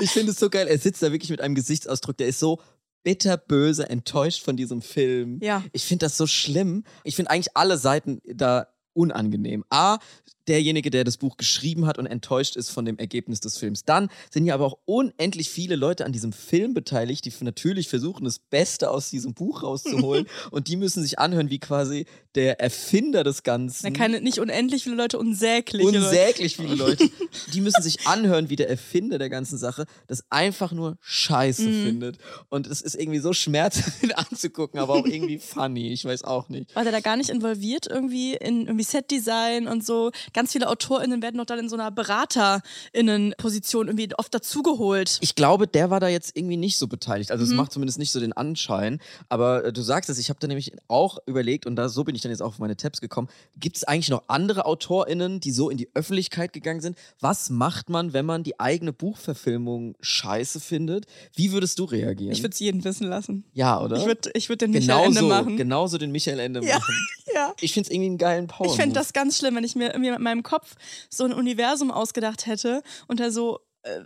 [0.00, 0.66] Ich finde es so geil.
[0.66, 2.58] Er sitzt da wirklich mit einem Gesichtsausdruck, der ist so
[3.02, 5.38] bitterböse enttäuscht von diesem Film.
[5.42, 5.64] Ja.
[5.72, 6.84] Ich finde das so schlimm.
[7.04, 9.64] Ich finde eigentlich alle Seiten da unangenehm.
[9.70, 9.98] A,
[10.48, 13.84] derjenige, der das Buch geschrieben hat und enttäuscht ist von dem Ergebnis des Films.
[13.84, 18.24] Dann sind ja aber auch unendlich viele Leute an diesem Film beteiligt, die natürlich versuchen,
[18.24, 20.26] das Beste aus diesem Buch rauszuholen.
[20.50, 23.84] und die müssen sich anhören, wie quasi der Erfinder des Ganzen.
[23.84, 25.98] Da kann nicht unendlich viele Leute unsägliche Leute.
[25.98, 27.10] Unsäglich viele Leute.
[27.52, 31.84] Die müssen sich anhören, wie der Erfinder der ganzen Sache das einfach nur scheiße Mhm.
[31.86, 32.18] findet.
[32.48, 35.92] Und es ist irgendwie so schmerzhaft anzugucken, aber auch irgendwie funny.
[35.92, 36.74] Ich weiß auch nicht.
[36.74, 40.10] War der da gar nicht involviert irgendwie in irgendwie Setdesign und so?
[40.32, 45.18] Ganz viele AutorInnen werden doch dann in so einer BeraterInnen-Position irgendwie oft dazugeholt.
[45.20, 47.30] Ich glaube, der war da jetzt irgendwie nicht so beteiligt.
[47.30, 47.56] Also es Mhm.
[47.56, 49.00] macht zumindest nicht so den Anschein.
[49.28, 52.14] Aber äh, du sagst es, ich habe da nämlich auch überlegt und da so bin
[52.14, 53.28] ich dann jetzt auch auf meine Tabs gekommen.
[53.58, 56.96] Gibt es eigentlich noch andere AutorInnen, die so in die Öffentlichkeit gegangen sind?
[57.20, 61.06] Was macht man, wenn man die eigene Buchverfilmung scheiße findet?
[61.34, 62.32] Wie würdest du reagieren?
[62.32, 63.44] Ich würde es jeden wissen lassen.
[63.52, 63.96] ja, oder?
[63.96, 65.56] Ich würde ich würd den Michael genau Ende so, machen.
[65.56, 66.94] Genauso den Michael Ende Ja, machen.
[67.34, 67.52] ja.
[67.60, 68.66] Ich finde es irgendwie einen geilen Power.
[68.66, 70.76] Ich fände das ganz schlimm, wenn ich mir irgendwie mit meinem Kopf
[71.10, 74.00] so ein Universum ausgedacht hätte und da so äh,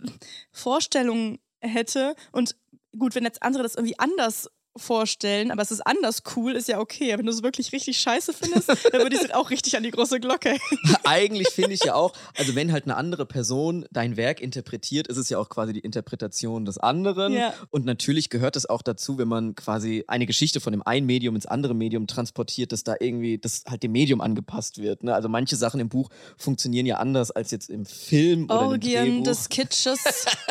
[0.51, 2.15] Vorstellungen hätte.
[2.31, 2.55] Und
[2.97, 6.79] gut, wenn jetzt andere das irgendwie anders vorstellen, aber es ist anders cool, ist ja
[6.79, 7.17] okay.
[7.17, 9.91] Wenn du es wirklich richtig scheiße findest, dann würde ich es auch richtig an die
[9.91, 10.57] große Glocke.
[11.03, 15.17] Eigentlich finde ich ja auch, also wenn halt eine andere Person dein Werk interpretiert, ist
[15.17, 17.33] es ja auch quasi die Interpretation des anderen.
[17.33, 17.53] Ja.
[17.69, 21.35] Und natürlich gehört es auch dazu, wenn man quasi eine Geschichte von dem einen Medium
[21.35, 25.03] ins andere Medium transportiert, dass da irgendwie, das halt dem Medium angepasst wird.
[25.03, 25.13] Ne?
[25.13, 29.03] Also manche Sachen im Buch funktionieren ja anders als jetzt im Film oder im Orgien
[29.05, 29.23] Drehbuch.
[29.23, 29.99] des Kitsches,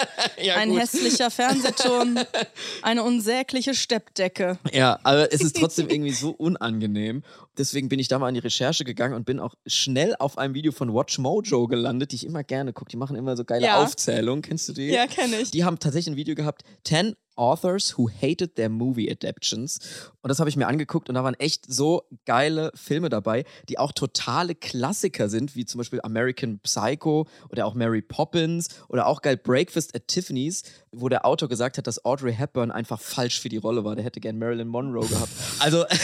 [0.43, 0.81] Ja, ein gut.
[0.81, 2.19] hässlicher Fernsehturm,
[2.83, 3.75] eine unsägliche
[4.17, 4.59] Steppdecke.
[4.73, 7.23] Ja, aber es ist trotzdem irgendwie so unangenehm.
[7.59, 10.55] Deswegen bin ich da mal an die Recherche gegangen und bin auch schnell auf einem
[10.55, 12.91] Video von Watch Mojo gelandet, die ich immer gerne gucke.
[12.91, 13.83] Die machen immer so geile Ja.
[13.83, 14.43] Aufzählungen.
[14.43, 14.89] Kennst du die?
[14.89, 15.51] Ja, kenne ich.
[15.51, 19.79] Die haben tatsächlich ein Video gehabt, 10 Authors who hated their movie adaptions.
[20.23, 23.79] Und das habe ich mir angeguckt und da waren echt so geile Filme dabei, die
[23.79, 29.23] auch totale Klassiker sind, wie zum Beispiel American Psycho oder auch Mary Poppins oder auch
[29.23, 33.49] geil Breakfast at Tiffany's, wo der Autor gesagt hat, dass Audrey Hepburn einfach falsch für
[33.49, 33.95] die Rolle war.
[33.95, 35.31] Der hätte gern Marilyn Monroe gehabt.
[35.61, 35.85] Also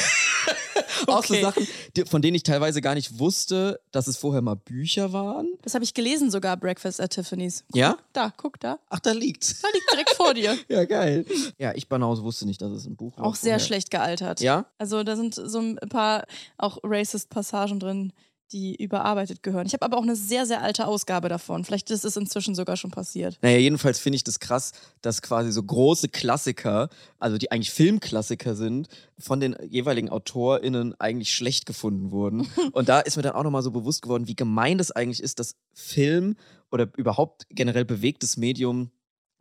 [1.09, 1.43] auch so Okay.
[1.43, 5.49] Sachen, die, von denen ich teilweise gar nicht wusste, dass es vorher mal Bücher waren.
[5.63, 7.65] Das habe ich gelesen sogar, Breakfast at Tiffany's.
[7.73, 7.97] Ja?
[8.13, 8.79] Da, guck da.
[8.91, 9.61] Ach, da liegt's.
[9.63, 10.57] Da liegt direkt vor dir.
[10.69, 11.27] Ja, geil.
[11.59, 13.27] Ja, ich Banause wusste nicht, dass es ein Buch war.
[13.27, 13.61] Auch sehr vorher.
[13.61, 14.41] schlecht gealtert.
[14.41, 14.67] Ja?
[14.79, 16.25] Also da sind so ein paar
[16.57, 18.13] auch racist Passagen drin,
[18.53, 19.67] die überarbeitet gehören.
[19.67, 21.65] Ich habe aber auch eine sehr, sehr alte Ausgabe davon.
[21.65, 23.39] Vielleicht ist es inzwischen sogar schon passiert.
[23.43, 26.89] Naja, jedenfalls finde ich das krass, dass quasi so große Klassiker,
[27.19, 28.89] also die eigentlich Filmklassiker sind,
[29.19, 32.47] von den jeweiligen AutorInnen eigentlich schlecht gefunden wurden.
[32.73, 35.39] Und da ist mir dann auch nochmal so bewusst geworden, wie gemein das eigentlich ist,
[35.39, 36.37] dass Film
[36.71, 38.91] oder überhaupt generell bewegtes Medium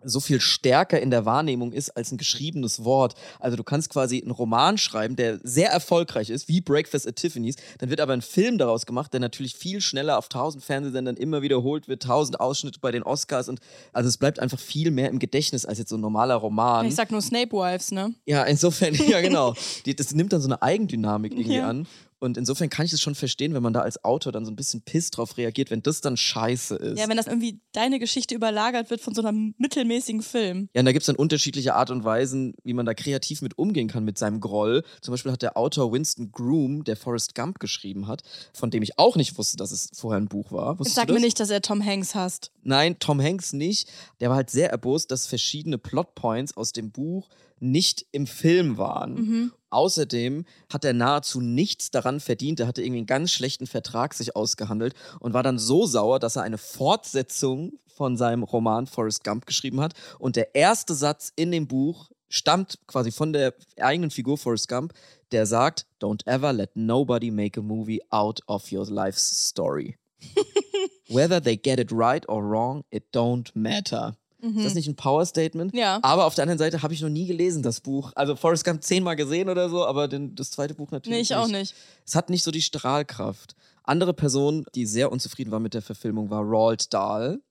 [0.03, 3.15] so viel stärker in der Wahrnehmung ist als ein geschriebenes Wort.
[3.39, 7.55] Also du kannst quasi einen Roman schreiben, der sehr erfolgreich ist, wie Breakfast at Tiffany's,
[7.79, 11.41] dann wird aber ein Film daraus gemacht, der natürlich viel schneller auf tausend Fernsehsendern immer
[11.41, 13.59] wiederholt wird, tausend Ausschnitte bei den Oscars und
[13.93, 16.85] also es bleibt einfach viel mehr im Gedächtnis als jetzt so ein normaler Roman.
[16.85, 18.13] Ich sag nur Snape Wives, ne?
[18.25, 19.53] Ja, insofern, ja genau.
[19.85, 21.69] Die, das nimmt dann so eine Eigendynamik irgendwie Ja.
[21.69, 21.87] an.
[22.21, 24.55] Und insofern kann ich es schon verstehen, wenn man da als Autor dann so ein
[24.55, 26.99] bisschen piss drauf reagiert, wenn das dann scheiße ist.
[26.99, 30.69] Ja, wenn das irgendwie deine Geschichte überlagert wird von so einem mittelmäßigen Film.
[30.75, 33.57] Ja, und da gibt es dann unterschiedliche Art und Weisen, wie man da kreativ mit
[33.57, 34.83] umgehen kann mit seinem Groll.
[35.01, 38.21] Zum Beispiel hat der Autor Winston Groom, der Forrest Gump geschrieben hat,
[38.53, 40.77] von dem ich auch nicht wusste, dass es vorher ein Buch war.
[40.77, 42.51] Wusstest sag mir nicht, dass er Tom Hanks hasst.
[42.61, 43.89] Nein, Tom Hanks nicht.
[44.19, 47.29] Der war halt sehr erbost, dass verschiedene Plotpoints aus dem Buch
[47.61, 49.13] nicht im Film waren.
[49.13, 49.51] Mhm.
[49.69, 52.59] Außerdem hat er nahezu nichts daran verdient.
[52.59, 56.35] Er hatte irgendwie einen ganz schlechten Vertrag sich ausgehandelt und war dann so sauer, dass
[56.35, 59.93] er eine Fortsetzung von seinem Roman Forrest Gump geschrieben hat.
[60.19, 64.93] Und der erste Satz in dem Buch stammt quasi von der eigenen Figur Forrest Gump,
[65.31, 69.97] der sagt, Don't ever let nobody make a movie out of your life's story.
[71.09, 74.17] Whether they get it right or wrong, it don't matter.
[74.41, 75.73] Ist das nicht ein Power-Statement?
[75.73, 75.79] Mhm.
[75.79, 75.99] Ja.
[76.01, 78.11] Aber auf der anderen Seite habe ich noch nie gelesen, das Buch.
[78.15, 81.35] Also Forrest Gump zehnmal gesehen oder so, aber den, das zweite Buch natürlich Nee, ich
[81.35, 81.75] auch nicht.
[82.05, 83.55] Es hat nicht so die Strahlkraft.
[83.83, 87.41] Andere Person, die sehr unzufrieden war mit der Verfilmung, war Roald Dahl.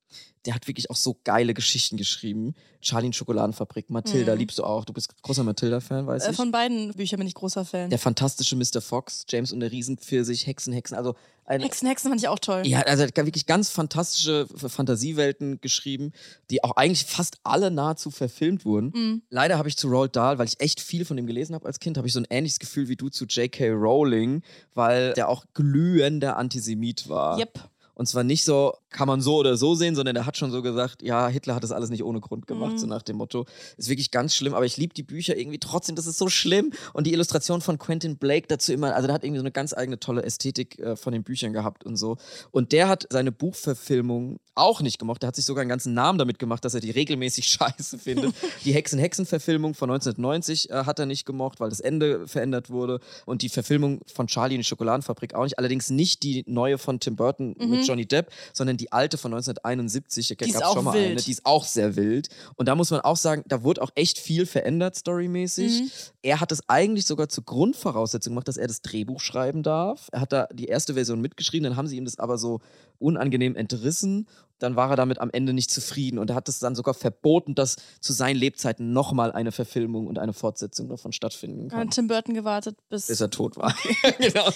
[0.46, 2.54] Der hat wirklich auch so geile Geschichten geschrieben.
[2.80, 4.86] Charlie in Schokoladenfabrik, Matilda liebst du auch.
[4.86, 6.26] Du bist großer Matilda-Fan, weiß Mhm.
[6.28, 6.36] Äh, ich.
[6.36, 7.90] von beiden Büchern bin ich großer Fan.
[7.90, 8.80] Der fantastische Mr.
[8.80, 10.96] Fox, James und der Riesenpfirsich, Hexen, Hexen.
[10.96, 12.62] Also ein, Hexen, Hexen fand ich auch toll.
[12.64, 16.12] ja, also er hat wirklich ganz fantastische Fantasiewelten geschrieben,
[16.50, 18.92] die auch eigentlich fast alle nahezu verfilmt wurden.
[18.94, 19.22] Mhm.
[19.28, 21.80] Leider habe ich zu Roald Dahl, weil ich echt viel von dem gelesen habe als
[21.80, 23.70] Kind, habe ich so ein ähnliches Gefühl wie du zu J.K.
[23.72, 24.42] Rowling,
[24.74, 27.38] weil der auch glühender Antisemit war.
[27.38, 27.68] Yep.
[28.00, 30.62] Und zwar nicht so, kann man so oder so sehen, sondern der hat schon so
[30.62, 32.78] gesagt, ja, Hitler hat das alles nicht ohne Grund gemacht, Mhm.
[32.78, 33.44] so nach dem Motto.
[33.76, 36.72] Ist wirklich ganz schlimm, aber ich liebe die Bücher irgendwie trotzdem, das ist so schlimm.
[36.94, 39.74] Und die Illustration von Quentin Blake dazu immer, also der hat irgendwie so eine ganz
[39.74, 42.16] eigene tolle Ästhetik äh, von den Büchern gehabt und so.
[42.52, 45.20] Und der hat seine Buchverfilmung auch nicht gemocht.
[45.22, 48.34] Der hat sich sogar einen ganzen Namen damit gemacht, dass er die regelmäßig scheiße findet.
[48.64, 53.00] die Hexen-Hexen-Verfilmung von 1990 äh, hat er nicht gemocht, weil das Ende verändert wurde.
[53.26, 55.58] Und die Verfilmung von Charlie in die Schokoladenfabrik auch nicht.
[55.58, 60.28] Allerdings nicht die neue von Tim Burton mit Johnny Depp, sondern die alte von 1971.
[60.28, 61.10] Da Die ist gab's auch schon mal wild.
[61.10, 61.20] eine.
[61.20, 62.28] Die ist auch sehr wild.
[62.56, 65.82] Und da muss man auch sagen, da wurde auch echt viel verändert, storymäßig.
[65.82, 65.90] Mhm.
[66.22, 70.08] Er hat es eigentlich sogar zur Grundvoraussetzung gemacht, dass er das Drehbuch schreiben darf.
[70.12, 72.60] Er hat da die erste Version mitgeschrieben, dann haben sie ihm das aber so
[73.00, 74.28] unangenehm entrissen.
[74.58, 77.54] Dann war er damit am Ende nicht zufrieden und er hat es dann sogar verboten,
[77.54, 81.80] dass zu seinen Lebzeiten nochmal eine Verfilmung und eine Fortsetzung davon stattfinden kann.
[81.80, 83.06] Hat Tim Burton gewartet, bis.
[83.06, 83.74] Bis er tot war.
[84.18, 84.50] genau.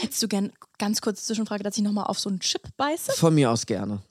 [0.00, 3.12] Hättest du gern, ganz kurz Zwischenfrage, dass ich nochmal auf so einen Chip beiße?
[3.12, 4.02] Von mir aus gerne.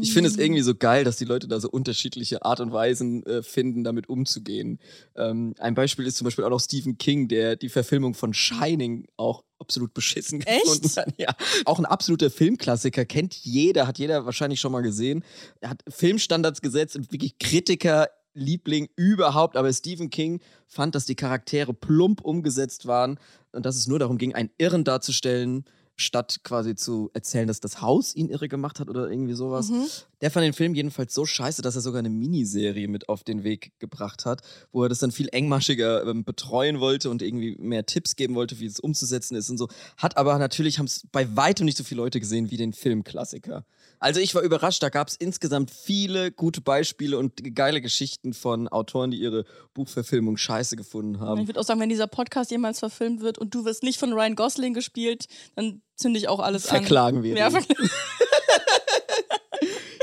[0.00, 3.26] Ich finde es irgendwie so geil, dass die Leute da so unterschiedliche Art und Weisen
[3.26, 4.78] äh, finden, damit umzugehen.
[5.16, 9.08] Ähm, ein Beispiel ist zum Beispiel auch noch Stephen King, der die Verfilmung von Shining
[9.16, 10.64] auch absolut beschissen Echt?
[10.64, 11.14] gefunden hat.
[11.18, 11.34] Ja.
[11.64, 15.24] Auch ein absoluter Filmklassiker, kennt jeder, hat jeder wahrscheinlich schon mal gesehen.
[15.60, 18.08] Er hat Filmstandards gesetzt und wirklich Kritiker.
[18.38, 23.18] Liebling überhaupt, aber Stephen King fand, dass die Charaktere plump umgesetzt waren
[23.52, 25.64] und dass es nur darum ging, einen Irren darzustellen,
[25.96, 29.70] statt quasi zu erzählen, dass das Haus ihn irre gemacht hat oder irgendwie sowas.
[29.70, 29.86] Mhm.
[30.20, 33.44] Der fand den Film jedenfalls so scheiße, dass er sogar eine Miniserie mit auf den
[33.44, 37.86] Weg gebracht hat, wo er das dann viel engmaschiger ähm, betreuen wollte und irgendwie mehr
[37.86, 39.68] Tipps geben wollte, wie es umzusetzen ist und so.
[39.96, 43.64] Hat aber natürlich, haben es bei weitem nicht so viele Leute gesehen wie den Filmklassiker.
[43.98, 48.68] Also ich war überrascht, da gab es insgesamt viele gute Beispiele und geile Geschichten von
[48.68, 51.40] Autoren, die ihre Buchverfilmung scheiße gefunden haben.
[51.40, 54.12] Ich würde auch sagen, wenn dieser Podcast jemals verfilmt wird und du wirst nicht von
[54.12, 57.22] Ryan Gosling gespielt, dann zünde ich auch alles Verklagen an.
[57.24, 57.52] wir Ja, ihn.
[57.52, 57.90] verklagen.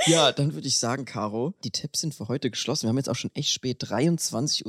[0.06, 2.84] Ja, dann würde ich sagen, Caro, die Tabs sind für heute geschlossen.
[2.84, 4.65] Wir haben jetzt auch schon echt spät, 23.47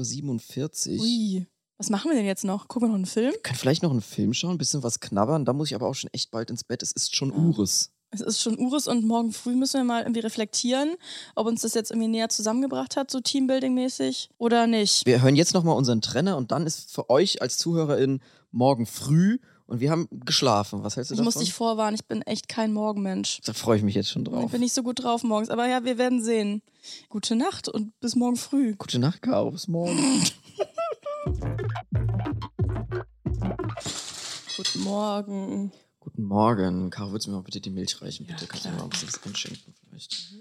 [0.98, 1.02] Uhr.
[1.02, 1.46] Ui.
[1.76, 2.68] Was machen wir denn jetzt noch?
[2.68, 3.34] Gucken wir noch einen Film?
[3.42, 5.44] Können vielleicht noch einen Film schauen, ein bisschen was knabbern.
[5.44, 6.82] Da muss ich aber auch schon echt bald ins Bett.
[6.84, 7.90] Es ist schon Ures.
[8.14, 10.94] Es ist schon Ures und morgen früh müssen wir mal irgendwie reflektieren,
[11.34, 15.04] ob uns das jetzt irgendwie näher zusammengebracht hat, so Teambuilding-mäßig oder nicht.
[15.04, 18.22] Wir hören jetzt nochmal unseren Trenner und dann ist für euch als ZuhörerInnen
[18.52, 20.84] morgen früh und wir haben geschlafen.
[20.84, 21.24] Was hältst du Ich davon?
[21.24, 23.40] muss dich vorwarnen, ich bin echt kein Morgenmensch.
[23.44, 24.44] da freue ich mich jetzt schon drauf.
[24.44, 26.62] Ich bin nicht so gut drauf morgens, aber ja, wir werden sehen.
[27.08, 28.76] Gute Nacht und bis morgen früh.
[28.76, 29.50] Gute Nacht, Caro.
[29.50, 29.98] Bis morgen.
[34.56, 35.72] Guten Morgen.
[36.16, 36.90] Guten Morgen.
[36.90, 38.24] Caro, würdest du mir mal bitte die Milch reichen?
[38.24, 40.32] Bitte Ja, kannst du mir mal ein bisschen was einschenken vielleicht.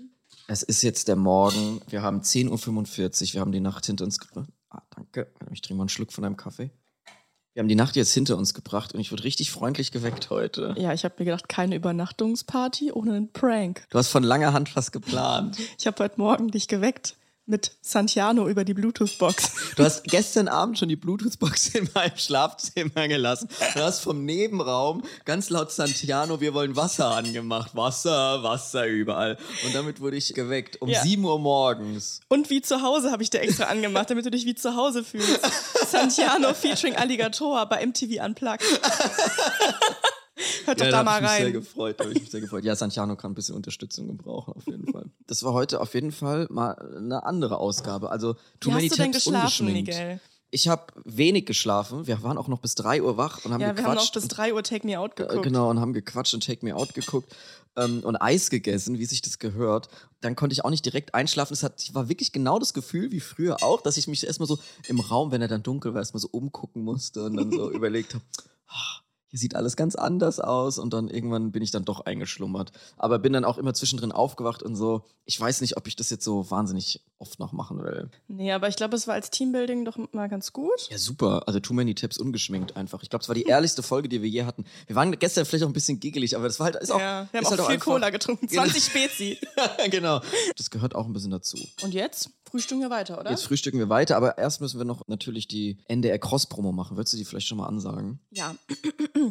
[0.48, 1.82] Es ist jetzt der Morgen.
[1.90, 3.34] Wir haben 10.45 Uhr.
[3.34, 4.50] Wir haben die Nacht hinter uns gebracht.
[4.70, 5.32] Ah, danke.
[5.52, 6.70] Ich trinke mal einen Schluck von deinem Kaffee.
[7.54, 10.76] Wir haben die Nacht jetzt hinter uns gebracht und ich wurde richtig freundlich geweckt heute.
[10.78, 13.88] Ja, ich habe mir gedacht, keine Übernachtungsparty ohne einen Prank.
[13.90, 15.58] Du hast von langer Hand was geplant.
[15.80, 19.76] Ich habe heute Morgen dich geweckt mit Santiano über die Bluetooth-Box.
[19.76, 23.50] Du hast gestern Abend schon die Bluetooth-Box in meinem Schlafzimmer gelassen.
[23.74, 27.76] Du hast vom Nebenraum ganz laut Santiano, wir wollen Wasser angemacht.
[27.76, 29.38] Wasser, Wasser überall.
[29.66, 31.02] Und damit wurde ich geweckt um Ja.
[31.02, 32.22] 7 Uhr morgens.
[32.30, 35.04] Und wie zu Hause habe ich dir extra angemacht, damit du dich wie zu Hause
[35.04, 35.40] fühlst.
[35.90, 38.64] Santiano featuring Alligator bei MTV Unplugged.
[40.66, 41.54] Hört doch da hab mal mich sehr rein.
[41.54, 42.64] gefreut, da hab ich mich sehr gefreut.
[42.64, 45.06] Ja, Santiano kann ein bisschen Unterstützung gebrauchen, auf jeden Fall.
[45.28, 48.10] Das war heute auf jeden Fall mal eine andere Ausgabe.
[48.10, 49.66] Also, Too Wie Many hast du denn geschlafen.
[49.72, 50.20] Miguel?
[50.50, 52.06] Ich habe wenig geschlafen.
[52.06, 53.88] Wir waren auch noch bis 3 Uhr wach und haben Ja, wir gequatscht.
[53.90, 55.44] haben noch bis und- 3 Uhr Take Me Out Äh, geguckt.
[55.44, 57.36] Genau, und haben gequatscht und Take Me Out geguckt
[57.76, 59.88] ähm, und Eis gegessen, wie sich das gehört.
[60.22, 61.54] Dann konnte ich auch nicht direkt einschlafen.
[61.54, 64.60] Es hat, war wirklich genau das Gefühl wie früher auch, dass ich mich erstmal so
[64.88, 68.14] im Raum, wenn er dann dunkel war, erstmal so umgucken musste und dann so überlegt
[68.14, 68.24] habe,
[68.68, 69.00] ah,
[69.34, 72.72] hier sieht alles ganz anders aus und dann irgendwann bin ich dann doch eingeschlummert.
[72.98, 76.12] Aber bin dann auch immer zwischendrin aufgewacht und so, ich weiß nicht, ob ich das
[76.12, 78.12] jetzt so wahnsinnig oft noch machen will.
[78.28, 80.88] Nee, aber ich glaube, es war als Teambuilding doch mal ganz gut.
[80.92, 81.48] Ja, super.
[81.48, 83.02] Also Too Many Tips ungeschminkt einfach.
[83.02, 84.66] Ich glaube, es war die ehrlichste Folge, die wir je hatten.
[84.86, 87.28] Wir waren gestern vielleicht auch ein bisschen giggelig, aber das war halt ist auch, ja,
[87.32, 88.46] wir haben ist auch halt viel einfach- Cola getrunken.
[88.46, 88.62] Genau.
[88.66, 89.40] 20 Spezi.
[89.90, 90.22] genau.
[90.58, 91.58] Das gehört auch ein bisschen dazu.
[91.82, 93.32] Und jetzt frühstücken wir weiter, oder?
[93.32, 96.98] Jetzt frühstücken wir weiter, aber erst müssen wir noch natürlich die NDR Cross-Promo machen.
[96.98, 98.20] Würdest du die vielleicht schon mal ansagen?
[98.30, 98.54] ja.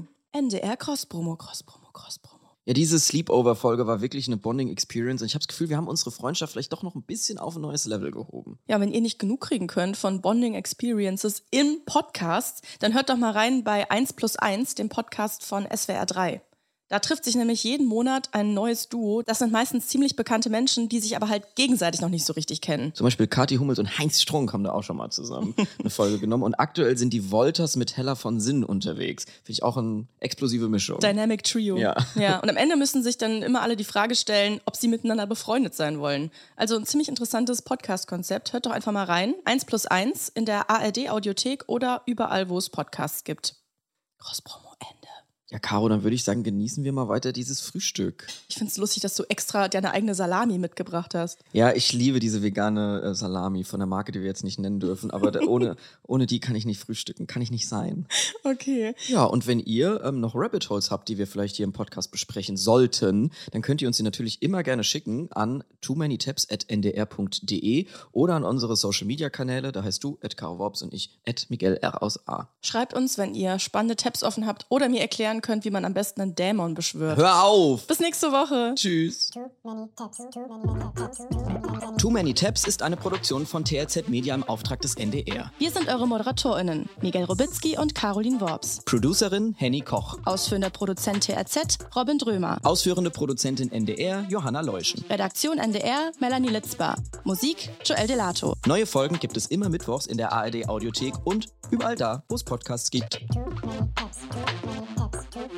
[0.32, 2.42] NDR Cross-Promo, Cross-Promo, Cross-Promo.
[2.64, 6.12] Ja, diese Sleepover-Folge war wirklich eine Bonding-Experience und ich habe das Gefühl, wir haben unsere
[6.12, 8.58] Freundschaft vielleicht doch noch ein bisschen auf ein neues Level gehoben.
[8.68, 13.16] Ja, wenn ihr nicht genug kriegen könnt von Bonding Experiences im Podcast, dann hört doch
[13.16, 16.40] mal rein bei 1 plus 1, dem Podcast von SWR 3.
[16.92, 19.22] Da trifft sich nämlich jeden Monat ein neues Duo.
[19.22, 22.60] Das sind meistens ziemlich bekannte Menschen, die sich aber halt gegenseitig noch nicht so richtig
[22.60, 22.92] kennen.
[22.94, 26.18] Zum Beispiel Kathi Hummels und Heinz Strunk haben da auch schon mal zusammen eine Folge
[26.18, 26.42] genommen.
[26.42, 29.24] Und aktuell sind die Wolters mit Hella von Sinn unterwegs.
[29.24, 31.00] Finde ich auch eine explosive Mischung.
[31.00, 31.78] Dynamic Trio.
[31.78, 31.96] Ja.
[32.14, 32.40] ja.
[32.40, 35.74] Und am Ende müssen sich dann immer alle die Frage stellen, ob sie miteinander befreundet
[35.74, 36.30] sein wollen.
[36.56, 38.52] Also ein ziemlich interessantes Podcast-Konzept.
[38.52, 39.34] Hört doch einfach mal rein.
[39.46, 43.54] 1 plus 1 in der ARD-Audiothek oder überall, wo es Podcasts gibt.
[44.18, 44.71] Cross-Promo.
[45.52, 48.26] Ja, Caro, dann würde ich sagen, genießen wir mal weiter dieses Frühstück.
[48.48, 51.40] Ich finde es lustig, dass du extra deine eigene Salami mitgebracht hast.
[51.52, 54.80] Ja, ich liebe diese vegane äh, Salami von der Marke, die wir jetzt nicht nennen
[54.80, 58.06] dürfen, aber da, ohne, ohne die kann ich nicht frühstücken, kann ich nicht sein.
[58.44, 58.94] Okay.
[59.08, 62.10] Ja, und wenn ihr ähm, noch Rabbit Holes habt, die wir vielleicht hier im Podcast
[62.10, 66.64] besprechen sollten, dann könnt ihr uns die natürlich immer gerne schicken an too many at
[66.70, 69.70] ndr.de oder an unsere Social Media Kanäle.
[69.70, 72.48] Da heißt du at Caro Worps und ich at Miguel R aus A.
[72.62, 75.94] Schreibt uns, wenn ihr spannende Tabs offen habt oder mir erklären könnt, wie man am
[75.94, 77.18] besten einen Dämon beschwört.
[77.18, 77.86] Hör auf!
[77.86, 78.72] Bis nächste Woche.
[78.76, 79.30] Tschüss.
[79.30, 82.02] Too many tabs, too many tabs, too many tabs.
[82.02, 85.50] Too Many Tabs ist eine Produktion von TRZ Media im Auftrag des NDR.
[85.58, 88.82] Wir sind eure ModeratorInnen, Miguel Robitzky und Caroline Worps.
[88.84, 90.18] Producerin Henny Koch.
[90.24, 92.58] Ausführender Produzent TRZ, Robin Drömer.
[92.62, 95.04] Ausführende Produzentin NDR Johanna Leuschen.
[95.08, 96.96] Redaktion NDR, Melanie Litzbar.
[97.24, 98.54] Musik, Joel Delato.
[98.66, 102.44] Neue Folgen gibt es immer mittwochs in der ARD Audiothek und überall da, wo es
[102.44, 103.20] Podcasts gibt.
[105.34, 105.48] Haar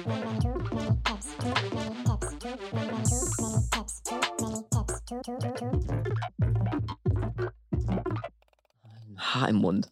[9.48, 9.90] im Mund.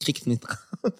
[0.00, 0.42] Kriegt nicht
[0.82, 0.94] mit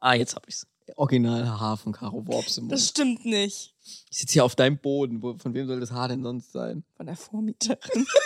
[0.00, 0.66] Ah, jetzt hab ich's.
[0.94, 2.72] Original Haar von Caro Worps im Mund.
[2.72, 3.74] Das stimmt nicht.
[4.10, 5.22] Ich sitze hier auf deinem Boden.
[5.22, 6.82] Wo, von wem soll das Haar denn sonst sein?
[6.96, 8.06] Von der Vormieterin.